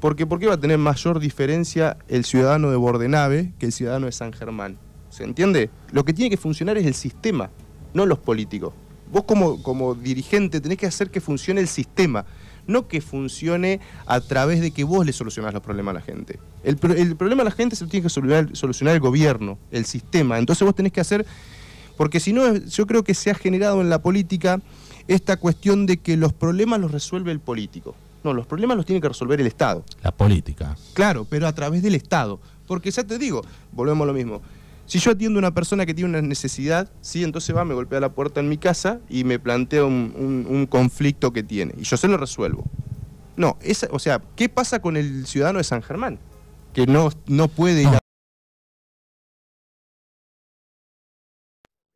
Porque 0.00 0.26
¿por 0.26 0.38
qué 0.38 0.48
va 0.48 0.54
a 0.54 0.60
tener 0.60 0.76
mayor 0.76 1.18
diferencia 1.18 1.96
el 2.08 2.26
ciudadano 2.26 2.70
de 2.70 2.76
Bordenave 2.76 3.54
que 3.58 3.64
el 3.64 3.72
ciudadano 3.72 4.04
de 4.04 4.12
San 4.12 4.34
Germán? 4.34 4.76
¿Se 5.10 5.24
entiende? 5.24 5.70
Lo 5.92 6.04
que 6.04 6.12
tiene 6.12 6.30
que 6.30 6.36
funcionar 6.36 6.78
es 6.78 6.86
el 6.86 6.94
sistema, 6.94 7.50
no 7.94 8.06
los 8.06 8.18
políticos. 8.18 8.74
Vos 9.10 9.24
como, 9.24 9.62
como 9.62 9.94
dirigente 9.94 10.60
tenés 10.60 10.78
que 10.78 10.86
hacer 10.86 11.10
que 11.10 11.20
funcione 11.20 11.60
el 11.60 11.68
sistema, 11.68 12.26
no 12.66 12.86
que 12.86 13.00
funcione 13.00 13.80
a 14.06 14.20
través 14.20 14.60
de 14.60 14.70
que 14.70 14.84
vos 14.84 15.04
le 15.04 15.12
solucionás 15.12 15.54
los 15.54 15.62
problemas 15.62 15.92
a 15.92 15.94
la 15.94 16.02
gente. 16.02 16.38
El, 16.62 16.76
problema 16.76 17.42
a 17.42 17.46
la 17.46 17.50
gente 17.50 17.74
se 17.74 17.84
lo 17.84 17.90
tiene 17.90 18.04
que 18.04 18.10
solucionar, 18.10 18.54
solucionar 18.54 18.94
el 18.94 19.00
gobierno, 19.00 19.58
el 19.70 19.86
sistema. 19.86 20.38
Entonces 20.38 20.64
vos 20.64 20.74
tenés 20.74 20.92
que 20.92 21.00
hacer, 21.00 21.26
porque 21.96 22.20
si 22.20 22.32
no, 22.32 22.54
yo 22.56 22.86
creo 22.86 23.02
que 23.02 23.14
se 23.14 23.30
ha 23.30 23.34
generado 23.34 23.80
en 23.80 23.88
la 23.88 24.02
política 24.02 24.60
esta 25.08 25.38
cuestión 25.38 25.86
de 25.86 25.96
que 25.96 26.18
los 26.18 26.34
problemas 26.34 26.78
los 26.80 26.92
resuelve 26.92 27.32
el 27.32 27.40
político. 27.40 27.94
No, 28.22 28.34
los 28.34 28.46
problemas 28.46 28.76
los 28.76 28.84
tiene 28.84 29.00
que 29.00 29.08
resolver 29.08 29.40
el 29.40 29.46
Estado. 29.46 29.84
La 30.02 30.12
política. 30.12 30.76
Claro, 30.92 31.26
pero 31.28 31.46
a 31.46 31.54
través 31.54 31.82
del 31.82 31.94
Estado. 31.94 32.40
Porque 32.66 32.90
ya 32.90 33.04
te 33.04 33.18
digo, 33.18 33.42
volvemos 33.72 34.04
a 34.04 34.06
lo 34.06 34.12
mismo. 34.12 34.42
Si 34.88 34.98
yo 35.00 35.10
atiendo 35.10 35.38
a 35.38 35.40
una 35.40 35.52
persona 35.52 35.84
que 35.84 35.92
tiene 35.92 36.08
una 36.08 36.22
necesidad, 36.22 36.90
sí, 37.02 37.22
entonces 37.22 37.54
va, 37.54 37.62
me 37.62 37.74
golpea 37.74 38.00
la 38.00 38.08
puerta 38.08 38.40
en 38.40 38.48
mi 38.48 38.56
casa 38.56 39.00
y 39.10 39.22
me 39.22 39.38
plantea 39.38 39.84
un, 39.84 40.66
conflicto 40.70 41.30
que 41.30 41.42
tiene. 41.42 41.74
Y 41.76 41.82
yo 41.82 41.98
se 41.98 42.08
lo 42.08 42.16
resuelvo. 42.16 42.64
No, 43.36 43.58
o 43.90 43.98
sea, 43.98 44.22
¿qué 44.34 44.48
pasa 44.48 44.80
con 44.80 44.96
el 44.96 45.26
ciudadano 45.26 45.58
de 45.58 45.64
San 45.64 45.82
Germán? 45.82 46.18
Que 46.72 46.86
no, 46.86 47.10
no 47.26 47.48
puede 47.48 47.82
ir 47.82 47.88
a 47.88 47.98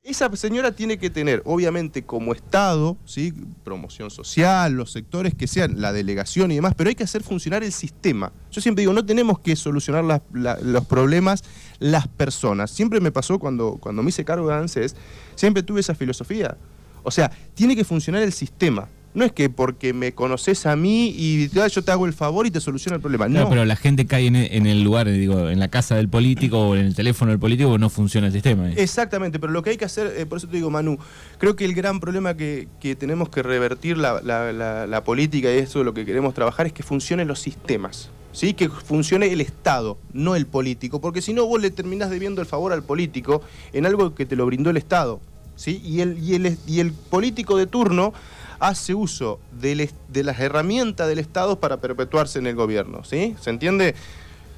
Esa 0.04 0.34
señora 0.36 0.72
tiene 0.72 0.98
que 0.98 1.10
tener, 1.10 1.42
obviamente, 1.44 2.02
como 2.02 2.32
Estado, 2.32 2.96
¿sí? 3.04 3.32
promoción 3.62 4.10
social, 4.10 4.72
los 4.72 4.90
sectores 4.90 5.32
que 5.32 5.46
sean, 5.46 5.80
la 5.80 5.92
delegación 5.92 6.50
y 6.50 6.56
demás, 6.56 6.74
pero 6.76 6.88
hay 6.88 6.96
que 6.96 7.04
hacer 7.04 7.22
funcionar 7.22 7.62
el 7.62 7.70
sistema. 7.70 8.32
Yo 8.50 8.60
siempre 8.60 8.82
digo, 8.82 8.92
no 8.92 9.06
tenemos 9.06 9.38
que 9.38 9.54
solucionar 9.54 10.20
los 10.32 10.86
problemas 10.86 11.44
las 11.82 12.08
personas. 12.08 12.70
Siempre 12.70 13.00
me 13.00 13.10
pasó 13.10 13.38
cuando, 13.38 13.78
cuando 13.80 14.02
me 14.02 14.10
hice 14.10 14.24
cargo 14.24 14.48
de 14.48 14.54
ANSES, 14.54 14.96
siempre 15.34 15.62
tuve 15.62 15.80
esa 15.80 15.94
filosofía. 15.94 16.56
O 17.02 17.10
sea, 17.10 17.30
tiene 17.54 17.74
que 17.74 17.84
funcionar 17.84 18.22
el 18.22 18.32
sistema. 18.32 18.88
No 19.14 19.26
es 19.26 19.32
que 19.32 19.50
porque 19.50 19.92
me 19.92 20.12
conoces 20.12 20.64
a 20.64 20.74
mí 20.74 21.12
y 21.14 21.50
yo 21.50 21.82
te 21.82 21.92
hago 21.92 22.06
el 22.06 22.14
favor 22.14 22.46
y 22.46 22.50
te 22.50 22.60
soluciono 22.60 22.96
el 22.96 23.02
problema. 23.02 23.28
no, 23.28 23.46
pero 23.50 23.66
la 23.66 23.76
gente 23.76 24.06
cae 24.06 24.26
en, 24.26 24.66
el 24.66 24.82
lugar, 24.82 25.06
digo, 25.06 25.50
en 25.50 25.58
la 25.58 25.68
casa 25.68 25.96
del 25.96 26.08
político 26.08 26.68
o 26.68 26.76
en 26.76 26.86
el 26.86 26.94
teléfono 26.94 27.30
del 27.30 27.38
político, 27.38 27.76
no 27.76 27.90
funciona 27.90 28.28
el 28.28 28.32
sistema. 28.32 28.72
Exactamente, 28.72 29.38
pero 29.38 29.52
lo 29.52 29.62
que 29.62 29.70
hay 29.70 29.76
que 29.76 29.84
hacer, 29.84 30.14
eh, 30.16 30.24
por 30.24 30.38
eso 30.38 30.46
te 30.46 30.56
digo, 30.56 30.70
Manu, 30.70 30.98
creo 31.36 31.56
que 31.56 31.66
el 31.66 31.74
gran 31.74 32.00
problema 32.00 32.38
que, 32.38 32.68
tenemos 32.98 33.28
que 33.28 33.42
revertir 33.42 33.98
la, 33.98 35.02
política 35.04 35.52
y 35.52 35.58
eso 35.58 35.80
es 35.80 35.84
lo 35.84 35.92
que 35.92 36.06
queremos 36.06 36.32
trabajar 36.32 36.66
es 36.66 36.72
que 36.72 36.82
funcionen 36.82 37.28
los 37.28 37.38
sistemas. 37.38 38.10
¿Sí? 38.32 38.54
que 38.54 38.68
funcione 38.68 39.30
el 39.30 39.40
Estado, 39.40 39.98
no 40.12 40.34
el 40.36 40.46
político, 40.46 41.00
porque 41.00 41.20
si 41.20 41.34
no 41.34 41.44
vos 41.44 41.60
le 41.60 41.70
terminás 41.70 42.10
debiendo 42.10 42.40
el 42.40 42.46
favor 42.46 42.72
al 42.72 42.82
político 42.82 43.42
en 43.72 43.84
algo 43.84 44.14
que 44.14 44.24
te 44.24 44.36
lo 44.36 44.46
brindó 44.46 44.70
el 44.70 44.78
Estado. 44.78 45.20
¿sí? 45.54 45.80
Y, 45.84 46.00
el, 46.00 46.18
y, 46.18 46.34
el, 46.34 46.58
y 46.66 46.80
el 46.80 46.92
político 46.92 47.56
de 47.56 47.66
turno 47.66 48.14
hace 48.62 48.94
uso 48.94 49.40
de, 49.60 49.90
las 50.22 50.38
herramientas 50.38 51.08
del 51.08 51.18
Estado 51.18 51.58
para 51.58 51.78
perpetuarse 51.78 52.38
en 52.38 52.46
el 52.46 52.54
gobierno, 52.54 53.02
¿sí? 53.02 53.34
¿Se 53.40 53.50
entiende? 53.50 53.96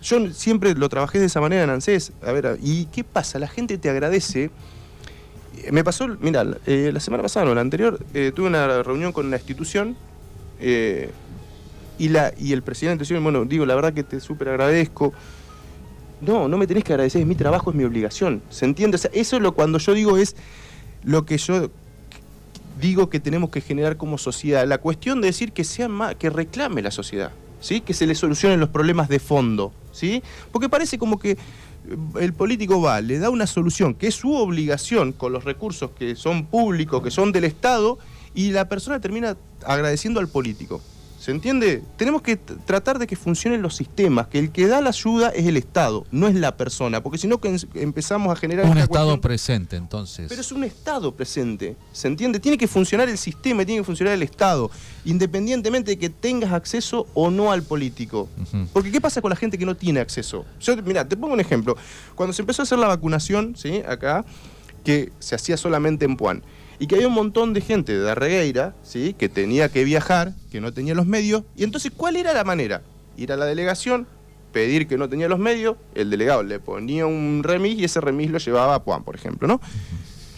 Yo 0.03 0.31
siempre 0.33 0.75
lo 0.75 0.91
trabajé 0.91 1.19
de 1.19 1.27
esa 1.27 1.41
manera 1.41 1.65
en 1.65 1.71
ANSES. 1.71 2.13
A 2.23 2.33
ver, 2.33 2.59
¿y 2.63 2.85
qué 2.87 3.03
pasa? 3.03 3.39
La 3.39 3.49
gente 3.49 3.79
te 3.79 3.89
agradece. 3.89 4.51
Me 5.73 5.83
pasó, 5.83 6.07
mira, 6.21 6.45
eh, 6.67 6.91
la 6.93 7.01
semana 7.01 7.23
pasada, 7.23 7.47
no, 7.47 7.55
la 7.55 7.63
anterior, 7.63 7.99
eh, 8.13 8.31
tuve 8.35 8.49
una 8.49 8.83
reunión 8.83 9.13
con 9.13 9.27
una 9.27 9.37
institución 9.37 9.97
eh, 10.61 11.11
y, 11.99 12.09
la, 12.09 12.33
y 12.39 12.53
el 12.53 12.63
presidente 12.63 13.19
bueno, 13.19 13.45
digo, 13.45 13.67
la 13.67 13.75
verdad 13.75 13.93
que 13.93 14.03
te 14.03 14.21
súper 14.21 14.49
agradezco. 14.49 15.13
No, 16.21 16.49
no 16.49 16.57
me 16.57 16.67
tenés 16.67 16.85
que 16.85 16.93
agradecer, 16.93 17.21
es 17.21 17.27
mi 17.27 17.35
trabajo, 17.35 17.71
es 17.71 17.77
mi 17.77 17.85
obligación. 17.85 18.43
¿Se 18.51 18.65
entiende? 18.65 18.97
O 18.97 18.99
sea, 18.99 19.11
eso 19.13 19.37
es 19.37 19.43
lo 19.43 19.53
cuando 19.53 19.79
yo 19.79 19.93
digo 19.93 20.17
es 20.17 20.37
lo 21.03 21.27
que 21.27 21.37
yo 21.39 21.71
digo 22.81 23.09
que 23.09 23.21
tenemos 23.21 23.51
que 23.51 23.61
generar 23.61 23.97
como 23.97 24.19
sociedad. 24.19 24.67
La 24.67 24.79
cuestión 24.79 25.21
de 25.21 25.29
decir 25.29 25.53
que 25.53 25.65
sea 25.65 25.89
más, 25.89 26.15
que 26.17 26.31
reclame 26.31 26.83
la 26.83 26.91
sociedad, 26.91 27.33
¿sí? 27.61 27.81
Que 27.81 27.95
se 27.95 28.07
le 28.07 28.15
solucionen 28.15 28.61
los 28.61 28.71
problemas 28.71 29.09
de 29.09 29.19
fondo, 29.19 29.73
¿sí? 29.93 30.23
Porque 30.51 30.69
parece 30.69 30.99
como 30.99 31.19
que 31.19 31.33
eh, 31.33 31.37
el 32.21 32.33
político 32.33 32.81
va, 32.81 33.01
le 33.01 33.19
da 33.19 33.31
una 33.31 33.47
solución 33.47 33.95
que 33.95 34.09
es 34.09 34.15
su 34.15 34.35
obligación 34.35 35.13
con 35.13 35.33
los 35.33 35.45
recursos 35.45 35.91
que 35.91 36.17
son 36.17 36.47
públicos, 36.47 37.03
que 37.03 37.11
son 37.11 37.33
del 37.33 37.45
Estado, 37.45 37.99
y 38.35 38.51
la 38.51 38.69
persona 38.69 39.01
termina 39.01 39.37
agradeciendo 39.65 40.21
al 40.21 40.29
político. 40.29 40.81
¿Se 41.25 41.31
entiende? 41.31 41.83
Tenemos 41.97 42.21
que 42.21 42.37
tratar 42.37 42.99
de 42.99 43.07
que 43.07 43.17
funcionen 43.17 43.63
los 43.63 43.75
sistemas, 43.75 44.27
que 44.27 44.39
el 44.39 44.51
que 44.51 44.67
da 44.67 44.83
la 44.83 44.91
ayuda 44.91 45.31
es 45.31 45.47
el 45.47 45.57
Estado, 45.57 46.05
no 46.11 46.29
es 46.29 46.35
la 46.35 46.55
persona, 46.59 47.03
porque 47.03 47.17
si 47.17 47.27
no 47.27 47.41
empezamos 47.73 48.31
a 48.31 48.37
generar... 48.37 48.67
Un 48.67 48.77
Estado 48.77 49.19
presente, 49.23 49.77
entonces. 49.77 50.27
Pero 50.29 50.43
es 50.43 50.53
un 50.53 50.65
Estado 50.65 51.15
presente, 51.15 51.79
¿se 51.93 52.09
entiende? 52.09 52.41
Tiene 52.41 52.59
que 52.59 52.69
funcionar 52.69 53.09
el 53.09 53.17
sistema, 53.17 53.65
tiene 53.65 53.81
que 53.81 53.87
funcionar 53.87 54.13
el 54.13 54.23
Estado, 54.23 54.71
independientemente 55.07 55.93
de 55.93 55.99
que 55.99 56.11
tengas 56.11 56.53
acceso 56.53 57.07
o 57.15 57.31
no 57.31 57.51
al 57.53 57.63
político. 57.63 58.29
Porque 58.75 58.93
¿qué 58.93 59.01
pasa 59.01 59.23
con 59.23 59.31
la 59.31 59.37
gente 59.37 59.57
que 59.57 59.65
no 59.65 59.75
tiene 59.75 60.01
acceso? 60.01 60.45
Yo, 60.61 60.77
mira, 60.83 61.09
te 61.09 61.17
pongo 61.17 61.33
un 61.33 61.41
ejemplo. 61.41 61.75
Cuando 62.17 62.35
se 62.35 62.43
empezó 62.43 62.61
a 62.61 62.65
hacer 62.65 62.79
la 62.79 62.89
vacunación, 62.89 63.57
¿sí? 63.57 63.83
Acá, 63.89 64.27
que 64.85 65.11
se 65.21 65.35
hacía 65.35 65.57
solamente 65.57 66.05
en 66.05 66.19
Puan 66.19 66.43
y 66.79 66.87
que 66.87 66.97
había 66.97 67.09
un 67.09 67.15
montón 67.15 67.53
de 67.53 67.61
gente 67.61 67.93
de 67.93 68.01
Darregueira, 68.01 68.75
¿sí? 68.83 69.15
que 69.19 69.29
tenía 69.29 69.69
que 69.69 69.85
viajar, 69.85 70.35
que 70.51 70.61
no 70.61 70.73
tenía 70.73 70.95
los 70.95 71.07
medios, 71.07 71.45
y 71.57 71.65
entonces, 71.65 71.93
¿cuál 71.97 72.17
era 72.17 72.33
la 72.33 72.45
manera? 72.45 72.83
Ir 73.17 73.33
a 73.33 73.37
la 73.37 73.45
delegación, 73.45 74.07
pedir 74.53 74.87
que 74.87 74.97
no 74.97 75.09
tenía 75.09 75.29
los 75.29 75.39
medios, 75.39 75.77
el 75.95 76.11
delegado 76.11 76.43
le 76.43 76.61
ponía 76.61 77.07
un 77.07 77.43
remis 77.43 77.79
y 77.79 77.85
ese 77.85 78.01
remis 78.01 78.31
lo 78.31 78.39
llevaba 78.39 78.77
a 78.77 78.81
Juan, 78.81 79.05
por 79.05 79.15
ejemplo, 79.15 79.49
¿no? 79.49 79.61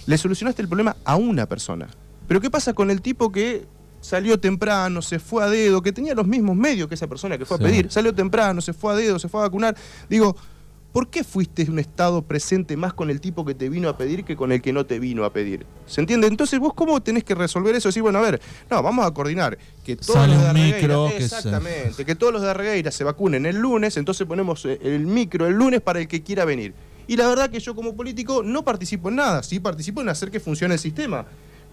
Le 0.07 0.19
solucionaste 0.19 0.63
el 0.63 0.69
problema 0.69 0.97
a 1.05 1.17
una 1.17 1.47
persona. 1.47 1.89
Pero 2.27 2.41
¿qué 2.41 2.51
pasa 2.51 2.73
con 2.73 2.91
el 2.91 3.03
tipo 3.03 3.31
que 3.31 3.67
salió 4.01 4.39
temprano, 4.39 5.03
se 5.03 5.19
fue 5.19 5.43
a 5.45 5.49
dedo, 5.49 5.83
que 5.83 5.93
tenía 5.93 6.15
los 6.15 6.27
mismos 6.27 6.57
medios 6.57 6.89
que 6.89 6.95
esa 6.95 7.07
persona 7.07 7.37
que 7.39 7.45
fue 7.45 7.57
a 7.57 7.61
pedir, 7.61 7.91
salió 7.91 8.15
temprano, 8.15 8.61
se 8.61 8.73
fue 8.73 8.93
a 8.93 8.97
dedo, 8.97 9.19
se 9.19 9.29
fue 9.29 9.41
a 9.41 9.45
vacunar? 9.45 9.77
Digo, 10.09 10.37
¿Por 10.93 11.09
qué 11.09 11.25
fuiste 11.25 11.67
un 11.71 11.79
Estado 11.79 12.23
presente 12.23 12.77
más 12.77 12.95
con 12.95 13.11
el 13.11 13.21
tipo 13.21 13.45
que 13.45 13.55
te 13.55 13.69
vino 13.69 13.89
a 13.89 13.99
pedir 13.99 14.25
que 14.25 14.35
con 14.35 14.51
el 14.51 14.63
que 14.63 14.73
no 14.73 14.87
te 14.87 14.99
vino 14.99 15.25
a 15.25 15.33
pedir? 15.33 15.67
¿Se 15.87 16.01
entiende? 16.01 16.27
Entonces, 16.27 16.59
¿vos 16.59 16.73
cómo 16.75 17.03
tenés 17.03 17.23
que 17.25 17.35
resolver 17.35 17.75
eso? 17.75 17.89
Decir, 17.89 18.03
bueno, 18.03 18.19
a 18.19 18.23
ver, 18.23 18.41
no, 18.71 18.83
vamos 18.83 19.07
a 19.07 19.11
coordinar 19.13 19.59
que 19.85 19.97
todos 19.97 20.27
los 20.29 20.41
de 20.41 20.49
Arregueira, 20.49 21.09
exactamente, 21.11 22.05
que, 22.05 22.15
todos 22.15 22.33
los 22.33 22.43
de 22.43 22.51
Arregueira 22.51 22.91
se 22.91 23.05
vacunen 23.05 23.45
el 23.45 23.57
lunes, 23.57 23.97
entonces 23.97 24.27
ponemos 24.27 24.65
eh, 24.65 24.79
el 24.83 25.07
micro 25.07 25.47
el 25.47 25.55
lunes 25.55 25.81
para 25.83 26.01
el 26.01 26.09
que 26.09 26.23
quiera 26.23 26.45
venir. 26.45 26.73
Y 27.09 27.17
la 27.17 27.29
verdad 27.29 27.51
que 27.51 27.61
yo 27.61 27.75
como 27.75 27.95
político 27.95 28.43
no 28.43 28.65
participo 28.65 29.11
en 29.11 29.17
nada, 29.17 29.43
sí 29.43 29.61
participo 29.61 30.01
en 30.01 30.09
hacer 30.09 30.31
que 30.31 30.41
funcione 30.41 30.75
el 30.75 30.81
sistema 30.81 31.27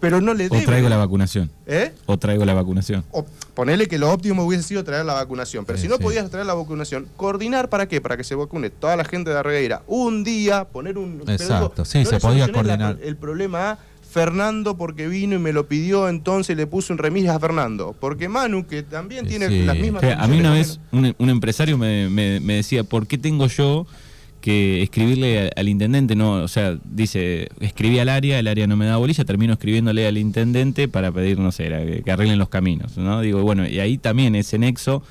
pero 0.04 0.20
no 0.20 0.34
le 0.34 0.50
debe. 0.50 0.64
O 0.64 0.66
traigo 0.66 0.90
la 0.90 0.98
vacunación. 0.98 1.50
¿Eh? 1.66 1.94
O 2.08 2.20
traigo 2.20 2.44
la 2.44 2.54
vacunación. 2.54 3.06
O 3.12 3.26
ponele 3.54 3.88
que 3.88 3.98
lo 3.98 4.12
óptimo 4.12 4.44
hubiese 4.44 4.64
sido 4.66 4.84
traer 4.84 5.06
la 5.06 5.14
vacunación. 5.14 5.64
Pero 5.64 5.80
si 5.80 5.88
no 5.88 5.98
podías 5.98 6.30
traer 6.30 6.46
la 6.46 6.54
vacunación, 6.54 7.08
coordinar 7.16 7.70
para 7.70 7.88
qué? 7.88 8.02
Para 8.02 8.18
que 8.18 8.26
se 8.26 8.36
vacune 8.36 8.70
toda 8.70 8.98
la 8.98 9.06
gente 9.06 9.30
de 9.30 9.40
Arregueira. 9.40 9.82
Un 9.88 10.26
día, 10.26 10.66
poner 10.66 10.98
un. 10.98 11.24
Exacto, 11.26 11.86
sí, 11.86 12.04
se 12.04 12.20
podía 12.20 12.52
coordinar. 12.52 12.98
el 13.02 13.16
problema 13.16 13.72
a 13.72 13.78
Fernando 14.12 14.76
porque 14.76 15.08
vino 15.08 15.38
y 15.38 15.40
me 15.40 15.54
lo 15.54 15.68
pidió, 15.68 16.10
entonces 16.10 16.58
le 16.58 16.68
puse 16.68 16.92
un 16.92 17.00
remis 17.00 17.30
a 17.30 17.40
Fernando. 17.40 17.96
Porque 17.98 18.28
Manu, 18.28 18.68
que 18.68 18.84
también 18.84 19.26
tiene 19.26 19.48
las 19.64 19.78
mismas. 19.78 20.04
a 20.04 20.28
mí 20.28 20.38
una 20.38 20.52
vez 20.52 20.82
un, 20.92 21.16
empresario 21.30 21.78
me, 21.78 22.10
me 22.10 22.56
decía, 22.56 22.84
¿por 22.84 23.08
qué 23.08 23.18
tengo 23.18 23.48
yo 23.48 23.88
que 24.44 24.84
escribirle 24.84 25.52
al 25.56 25.70
intendente, 25.70 26.18
no, 26.18 26.44
o 26.44 26.50
sea, 26.50 26.78
dice, 26.84 27.48
escribí 27.62 28.00
al 28.00 28.10
área, 28.10 28.38
el 28.40 28.50
área 28.50 28.68
no 28.68 28.76
me 28.76 28.86
da 28.86 28.98
bolilla, 28.98 29.24
termino 29.24 29.54
escribiéndole 29.54 30.06
al 30.06 30.18
intendente 30.18 30.90
para 30.90 31.14
pedir, 31.14 31.40
no 31.40 31.54
sé, 31.54 32.02
que, 32.04 32.12
arreglen 32.12 32.38
los 32.38 32.50
caminos, 32.50 32.98
¿no? 32.98 33.22
Digo, 33.22 33.42
bueno, 33.42 33.66
y 33.66 33.80
ahí 33.80 33.98
también 33.98 34.36
ese 34.36 34.60
nexo... 34.60 35.02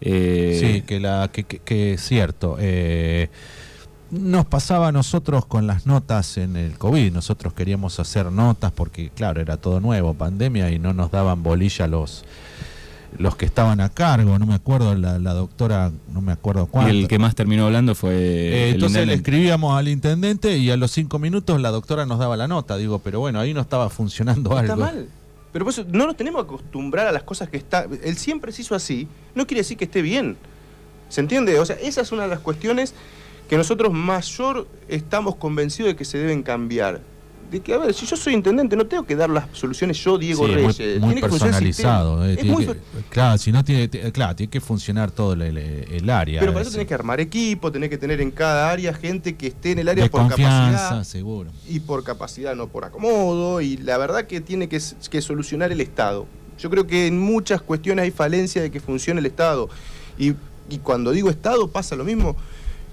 Eh, 0.00 0.58
sí, 0.60 0.82
que, 0.82 1.00
la, 1.00 1.28
que, 1.32 1.94
es 1.94 2.00
cierto. 2.02 2.56
Eh, 2.60 3.30
nos 4.12 4.46
pasaba 4.46 4.86
a 4.86 4.92
nosotros 4.92 5.44
con 5.44 5.66
las 5.66 5.84
notas 5.84 6.38
en 6.38 6.54
el 6.54 6.78
COVID, 6.78 7.12
nosotros 7.12 7.54
queríamos 7.54 7.98
hacer 7.98 8.30
notas 8.30 8.70
porque, 8.70 9.10
claro, 9.10 9.40
era 9.40 9.56
todo 9.56 9.80
nuevo, 9.80 10.14
pandemia, 10.14 10.70
y 10.70 10.78
no 10.78 10.92
nos 10.92 11.10
daban 11.10 11.42
bolilla 11.42 11.88
los 11.88 12.24
los 13.16 13.36
que 13.36 13.46
estaban 13.46 13.80
a 13.80 13.88
cargo, 13.88 14.38
no 14.38 14.46
me 14.46 14.54
acuerdo, 14.54 14.94
la, 14.94 15.18
doctora, 15.18 15.90
no 16.12 16.20
me 16.20 16.32
acuerdo 16.32 16.66
cuánto. 16.66 16.92
Y 16.92 17.00
el 17.02 17.08
que 17.08 17.18
más 17.18 17.34
terminó 17.34 17.66
hablando 17.66 17.94
fue. 17.94 18.14
Eh, 18.14 18.70
entonces 18.70 19.06
le 19.06 19.14
escribíamos 19.14 19.76
al 19.78 19.88
intendente 19.88 20.58
y 20.58 20.70
a 20.70 20.76
los 20.76 20.90
cinco 20.90 21.18
minutos 21.18 21.60
la 21.60 21.70
doctora 21.70 22.06
nos 22.06 22.18
daba 22.18 22.36
la 22.36 22.48
nota. 22.48 22.76
Digo, 22.76 22.98
pero 22.98 23.20
bueno, 23.20 23.40
ahí 23.40 23.54
no 23.54 23.60
estaba 23.60 23.88
funcionando 23.88 24.50
algo. 24.56 24.74
Está 24.74 24.76
mal. 24.76 25.08
Pero 25.52 25.64
pues 25.64 25.86
no 25.86 26.06
nos 26.06 26.16
tenemos 26.16 26.44
que 26.44 26.48
acostumbrar 26.48 27.06
a 27.06 27.12
las 27.12 27.22
cosas 27.22 27.48
que 27.48 27.56
está. 27.56 27.86
Él 28.04 28.16
siempre 28.16 28.52
se 28.52 28.62
hizo 28.62 28.74
así, 28.74 29.08
no 29.34 29.46
quiere 29.46 29.60
decir 29.60 29.78
que 29.78 29.84
esté 29.84 30.02
bien. 30.02 30.36
¿Se 31.08 31.20
entiende? 31.22 31.58
O 31.58 31.64
sea, 31.64 31.76
esa 31.76 32.02
es 32.02 32.12
una 32.12 32.24
de 32.24 32.28
las 32.28 32.40
cuestiones 32.40 32.94
que 33.48 33.56
nosotros 33.56 33.92
mayor 33.92 34.68
estamos 34.88 35.36
convencidos 35.36 35.92
de 35.92 35.96
que 35.96 36.04
se 36.04 36.18
deben 36.18 36.42
cambiar 36.42 37.00
de 37.50 37.60
que, 37.60 37.72
a 37.72 37.78
ver, 37.78 37.94
si 37.94 38.04
yo 38.04 38.16
soy 38.16 38.34
intendente, 38.34 38.76
no 38.76 38.86
tengo 38.86 39.04
que 39.04 39.16
dar 39.16 39.30
las 39.30 39.46
soluciones 39.52 40.02
yo, 40.02 40.18
Diego 40.18 40.46
Reyes. 40.46 41.00
Muy, 41.00 41.20
personalizado. 41.20 42.26
Eh, 42.26 42.36
claro, 43.08 43.38
si 43.38 43.52
no 43.52 43.64
tiene, 43.64 43.88
claro, 44.12 44.36
tiene 44.36 44.50
que 44.50 44.60
funcionar 44.60 45.10
todo 45.10 45.32
el, 45.32 46.10
área. 46.10 46.40
Pero 46.40 46.52
para 46.52 46.62
eso 46.62 46.72
tenés 46.72 46.86
que 46.86 46.94
armar 46.94 47.20
equipo, 47.20 47.72
tenés 47.72 47.90
que 47.90 47.98
tener 47.98 48.20
en 48.20 48.30
cada 48.30 48.70
área 48.70 48.92
gente 48.92 49.36
que 49.36 49.48
esté 49.48 49.72
en 49.72 49.78
el 49.80 49.88
área 49.88 50.08
por 50.10 50.28
capacidad. 50.28 51.04
seguro. 51.04 51.50
Y 51.66 51.80
por 51.80 52.04
capacidad, 52.04 52.54
no 52.54 52.68
por 52.68 52.84
acomodo. 52.84 53.60
Y 53.60 53.76
la 53.78 53.96
verdad 53.98 54.26
que 54.26 54.40
tiene 54.40 54.68
que, 54.68 54.80
que 55.10 55.22
solucionar 55.22 55.72
el 55.72 55.80
Estado. 55.80 56.26
Yo 56.58 56.70
creo 56.70 56.86
que 56.86 57.06
en 57.06 57.18
muchas 57.18 57.62
cuestiones 57.62 58.02
hay 58.02 58.10
falencia 58.10 58.60
de 58.60 58.70
que 58.70 58.80
funcione 58.80 59.20
el 59.20 59.26
Estado. 59.26 59.68
Y, 60.18 60.34
y 60.68 60.78
cuando 60.78 61.12
digo 61.12 61.30
Estado 61.30 61.68
pasa 61.68 61.96
lo 61.96 62.04
mismo 62.04 62.36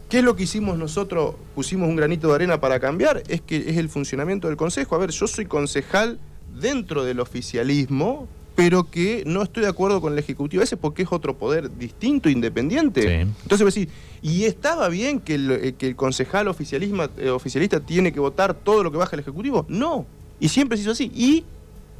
¿Qué 0.09 0.19
es 0.19 0.23
lo 0.23 0.35
que 0.35 0.43
hicimos 0.43 0.77
nosotros? 0.77 1.35
Pusimos 1.55 1.89
un 1.89 1.95
granito 1.95 2.27
de 2.27 2.35
arena 2.35 2.59
para 2.59 2.79
cambiar, 2.79 3.23
es 3.27 3.41
que 3.41 3.57
es 3.57 3.77
el 3.77 3.89
funcionamiento 3.89 4.47
del 4.47 4.55
Consejo. 4.55 4.95
A 4.95 4.99
ver, 4.99 5.09
yo 5.09 5.27
soy 5.27 5.45
concejal 5.45 6.19
dentro 6.59 7.03
del 7.03 7.19
oficialismo, 7.19 8.27
pero 8.55 8.89
que 8.89 9.23
no 9.25 9.41
estoy 9.41 9.63
de 9.63 9.69
acuerdo 9.69 10.01
con 10.01 10.13
el 10.13 10.19
Ejecutivo 10.19 10.61
ese 10.61 10.77
porque 10.77 11.03
es 11.03 11.11
otro 11.11 11.37
poder 11.37 11.75
distinto, 11.75 12.29
independiente. 12.29 13.21
Entonces, 13.21 13.61
pues, 13.61 13.73
sí, 13.73 13.89
¿y 14.21 14.45
estaba 14.45 14.89
bien 14.89 15.19
que 15.19 15.35
el, 15.35 15.51
eh, 15.51 15.73
que 15.77 15.87
el 15.87 15.95
concejal 15.95 16.47
eh, 16.47 17.29
oficialista 17.29 17.79
tiene 17.79 18.13
que 18.13 18.19
votar 18.19 18.53
todo 18.53 18.83
lo 18.83 18.91
que 18.91 18.97
baja 18.97 19.15
el 19.15 19.21
Ejecutivo? 19.21 19.65
No. 19.67 20.05
Y 20.39 20.49
siempre 20.49 20.77
se 20.77 20.83
hizo 20.83 20.91
así. 20.91 21.11
¿Y 21.15 21.43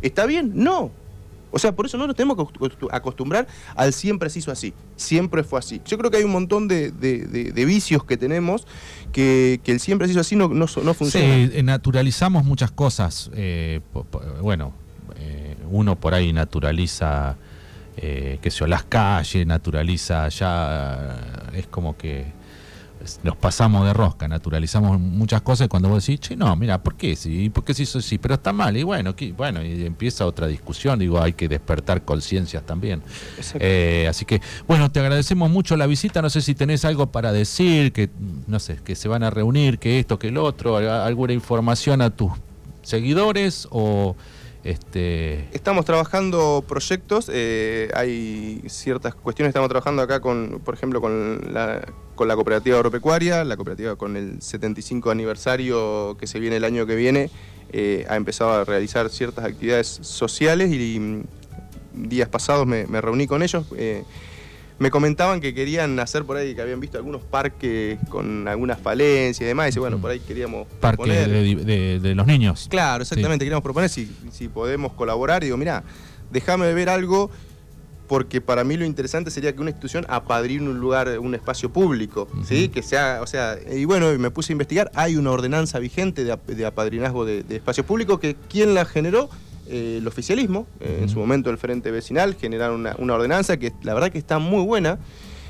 está 0.01 0.27
bien? 0.27 0.51
No. 0.53 0.91
O 1.55 1.57
sea, 1.57 1.73
por 1.73 1.85
eso 1.85 1.97
no 1.97 2.05
nos 2.05 2.17
tenemos 2.17 2.35
que 2.35 2.87
acostumbrar 2.91 3.47
al 3.77 3.93
siempre 3.93 4.29
se 4.29 4.39
hizo 4.39 4.51
así. 4.51 4.73
Siempre 4.97 5.41
fue 5.41 5.57
así. 5.57 5.81
Yo 5.85 5.97
creo 5.97 6.11
que 6.11 6.17
hay 6.17 6.25
un 6.25 6.33
montón 6.33 6.67
de, 6.67 6.91
vicios 7.65 8.03
que 8.03 8.17
tenemos 8.17 8.67
que, 9.13 9.61
el 9.63 9.79
siempre 9.79 10.05
se 10.05 10.11
hizo 10.11 10.19
así 10.19 10.35
no, 10.35 10.49
no, 10.49 10.67
funciona. 10.67 11.47
Sí, 11.47 11.51
eh, 11.53 11.63
naturalizamos 11.63 12.43
muchas 12.43 12.71
cosas. 12.71 13.31
Eh, 13.33 13.79
bueno, 14.41 14.73
eh, 15.17 15.55
uno 15.71 15.97
por 15.97 16.13
ahí 16.13 16.33
naturaliza, 16.33 17.37
que 17.95 18.51
se 18.51 18.67
las 18.67 18.83
calles, 18.83 19.47
naturaliza 19.47 20.27
ya, 20.27 21.47
es 21.53 21.67
como 21.67 21.95
que 21.95 22.33
nos 23.23 23.35
pasamos 23.35 23.85
de 23.85 23.93
rosca, 23.93 24.27
naturalizamos 24.27 24.99
muchas 24.99 25.41
cosas 25.41 25.65
y 25.65 25.67
cuando 25.67 25.89
vos 25.89 26.05
decís, 26.05 26.19
che, 26.19 26.35
no, 26.35 26.55
mira, 26.55 26.81
¿por 26.81 26.95
qué 26.95 27.15
sí? 27.15 27.49
¿Por 27.49 27.63
qué 27.63 27.73
se 27.73 27.83
hizo 27.83 27.99
así? 27.99 28.17
Pero 28.17 28.35
está 28.35 28.53
mal, 28.53 28.75
y 28.75 28.83
bueno, 28.83 29.15
bueno, 29.35 29.63
y 29.63 29.85
empieza 29.85 30.25
otra 30.25 30.47
discusión, 30.47 30.99
digo, 30.99 31.21
hay 31.21 31.33
que 31.33 31.47
despertar 31.47 32.03
conciencias 32.03 32.65
también. 32.65 33.01
Eh, 33.59 34.07
así 34.09 34.25
que, 34.25 34.41
bueno, 34.67 34.91
te 34.91 34.99
agradecemos 34.99 35.49
mucho 35.49 35.77
la 35.77 35.87
visita, 35.87 36.21
no 36.21 36.29
sé 36.29 36.41
si 36.41 36.55
tenés 36.55 36.85
algo 36.85 37.11
para 37.11 37.31
decir, 37.31 37.91
que, 37.91 38.09
no 38.47 38.59
sé, 38.59 38.77
que 38.83 38.95
se 38.95 39.07
van 39.07 39.23
a 39.23 39.29
reunir, 39.29 39.79
que 39.79 39.99
esto, 39.99 40.19
que 40.19 40.29
el 40.29 40.37
otro, 40.37 40.77
alguna 40.77 41.33
información 41.33 42.01
a 42.01 42.09
tus 42.09 42.31
seguidores 42.81 43.67
o... 43.71 44.15
Este... 44.65 45.47
Estamos 45.53 45.85
trabajando 45.85 46.65
proyectos, 46.67 47.29
eh, 47.31 47.91
hay 47.93 48.63
ciertas 48.65 49.13
cuestiones, 49.13 49.49
estamos 49.49 49.69
trabajando 49.69 50.01
acá 50.01 50.21
con, 50.21 50.59
por 50.65 50.73
ejemplo, 50.73 50.99
con 51.01 51.53
la, 51.53 51.85
con 52.15 52.27
la 52.27 52.33
cooperativa 52.33 52.77
agropecuaria, 52.77 53.43
la 53.43 53.57
cooperativa 53.57 53.95
con 53.95 54.17
el 54.17 54.41
75 54.41 55.11
aniversario 55.11 56.17
que 56.19 56.25
se 56.25 56.39
viene 56.39 56.55
el 56.55 56.63
año 56.63 56.87
que 56.87 56.95
viene, 56.95 57.29
eh, 57.73 58.07
ha 58.09 58.15
empezado 58.15 58.53
a 58.53 58.63
realizar 58.63 59.07
ciertas 59.11 59.45
actividades 59.45 59.99
sociales 60.01 60.71
y, 60.71 60.99
mm, 60.99 61.23
días 61.93 62.27
pasados 62.27 62.65
me, 62.65 62.85
reuní 63.01 63.27
con 63.27 63.43
ellos. 63.43 63.67
Eh, 63.77 64.03
me 64.77 64.91
comentaban 64.91 65.39
que 65.39 65.53
querían 65.53 65.99
hacer 65.99 66.25
por 66.25 66.37
ahí, 66.37 66.53
que 66.53 66.61
habían 66.61 66.79
visto 66.79 66.97
algunos 66.97 67.21
parques 67.21 67.97
con 68.09 68.47
algunas 68.47 68.79
falencias 68.79 69.41
y 69.41 69.45
demás, 69.45 69.75
y 69.75 69.79
bueno, 69.79 69.99
por 69.99 70.11
ahí 70.11 70.19
queríamos 70.19 70.67
Parque 70.79 71.09
de, 71.09 72.15
los 72.15 72.27
niños. 72.27 72.67
Claro, 72.69 73.03
exactamente, 73.03 73.45
queríamos 73.45 73.63
proponer 73.63 73.89
si, 73.89 74.11
si 74.31 74.47
podemos 74.47 74.93
colaborar, 74.93 75.43
y 75.43 75.47
digo, 75.47 75.57
mira, 75.57 75.83
déjame 76.31 76.73
ver 76.73 76.89
algo, 76.89 77.31
porque 78.07 78.41
para 78.41 78.63
mí 78.63 78.75
lo 78.75 78.85
interesante 78.85 79.31
sería 79.31 79.53
que 79.53 79.61
una 79.61 79.71
institución 79.71 80.05
apadrine 80.09 80.69
un 80.69 80.79
lugar, 80.79 81.07
un 81.19 81.33
espacio 81.33 81.71
público, 81.71 82.27
¿sí? 82.43 82.67
Que 82.67 82.83
sea, 82.83 83.19
o 83.21 83.27
sea, 83.27 83.57
y 83.71 83.85
bueno, 83.85 84.11
me 84.19 84.29
puse 84.29 84.51
a 84.51 84.53
investigar, 84.53 84.91
hay 84.93 85.15
una 85.15 85.31
ordenanza 85.31 85.79
vigente 85.79 86.23
de, 86.23 86.65
apadrinazgo 86.65 87.25
de, 87.25 87.43
de 87.43 87.55
espacios 87.55 87.85
públicos, 87.85 88.19
que 88.19 88.35
quien 88.49 88.73
la 88.73 88.85
generó 88.85 89.29
eh, 89.67 89.97
el 89.99 90.07
oficialismo, 90.07 90.67
eh, 90.79 90.99
en 91.01 91.09
su 91.09 91.19
momento 91.19 91.49
el 91.49 91.57
Frente 91.57 91.91
Vecinal, 91.91 92.35
generaron 92.35 92.87
una, 92.97 93.13
ordenanza 93.13 93.57
que 93.57 93.73
la 93.83 93.93
verdad 93.93 94.11
que 94.11 94.17
está 94.17 94.39
muy 94.39 94.63
buena. 94.63 94.99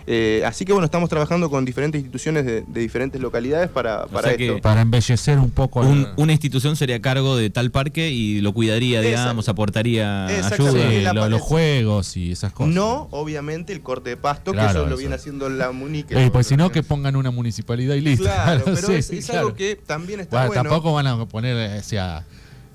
Eh, 0.08 0.44
así 0.46 0.66
que 0.66 0.72
bueno, 0.72 0.86
estamos 0.86 1.10
trabajando 1.10 1.50
con 1.50 1.66
diferentes 1.66 2.00
instituciones 2.00 2.46
de, 2.46 2.64
diferentes 2.68 3.20
localidades 3.20 3.70
para, 3.70 4.06
para 4.06 4.32
esto. 4.32 4.62
para 4.62 4.82
embellecer 4.82 5.40
un 5.40 5.50
poco. 5.50 5.82
una 5.82 6.32
institución 6.32 6.76
sería 6.76 7.02
cargo 7.02 7.36
de 7.36 7.50
tal 7.50 7.72
parque 7.72 8.12
y 8.12 8.42
lo 8.42 8.54
cuidaría, 8.54 9.02
digamos, 9.02 9.50
aportaría 9.50 10.28
ayuda. 10.28 11.28
los 11.28 11.42
juegos 11.42 12.18
y 12.18 12.32
esas 12.32 12.54
cosas. 12.54 12.74
No, 12.74 13.08
obviamente, 13.12 13.74
el 13.74 13.82
corte 13.82 14.12
de 14.12 14.18
pasto, 14.18 14.54
que 14.54 14.64
eso, 14.64 14.86
lo 14.86 14.96
viene 14.96 15.16
haciendo 15.16 15.50
la 15.50 15.72
Munique. 15.72 16.24
Eh, 16.24 16.30
pues 16.32 16.48
si 16.48 16.56
no, 16.56 16.72
que 16.72 16.84
pongan 16.84 17.16
una 17.16 17.32
municipalidad 17.32 17.96
y 17.96 18.02
listo. 18.02 18.26
Claro, 18.26 18.64
pero 18.76 18.90
es, 18.90 19.30
algo 19.32 19.56
que 19.56 19.76
también 19.76 20.20
está 20.20 20.46
bueno. 20.48 20.64
Tampoco 20.64 20.94
van 20.94 21.08
a 21.08 21.26
poner, 21.26 21.80
o 21.80 21.84
sea 21.84 22.24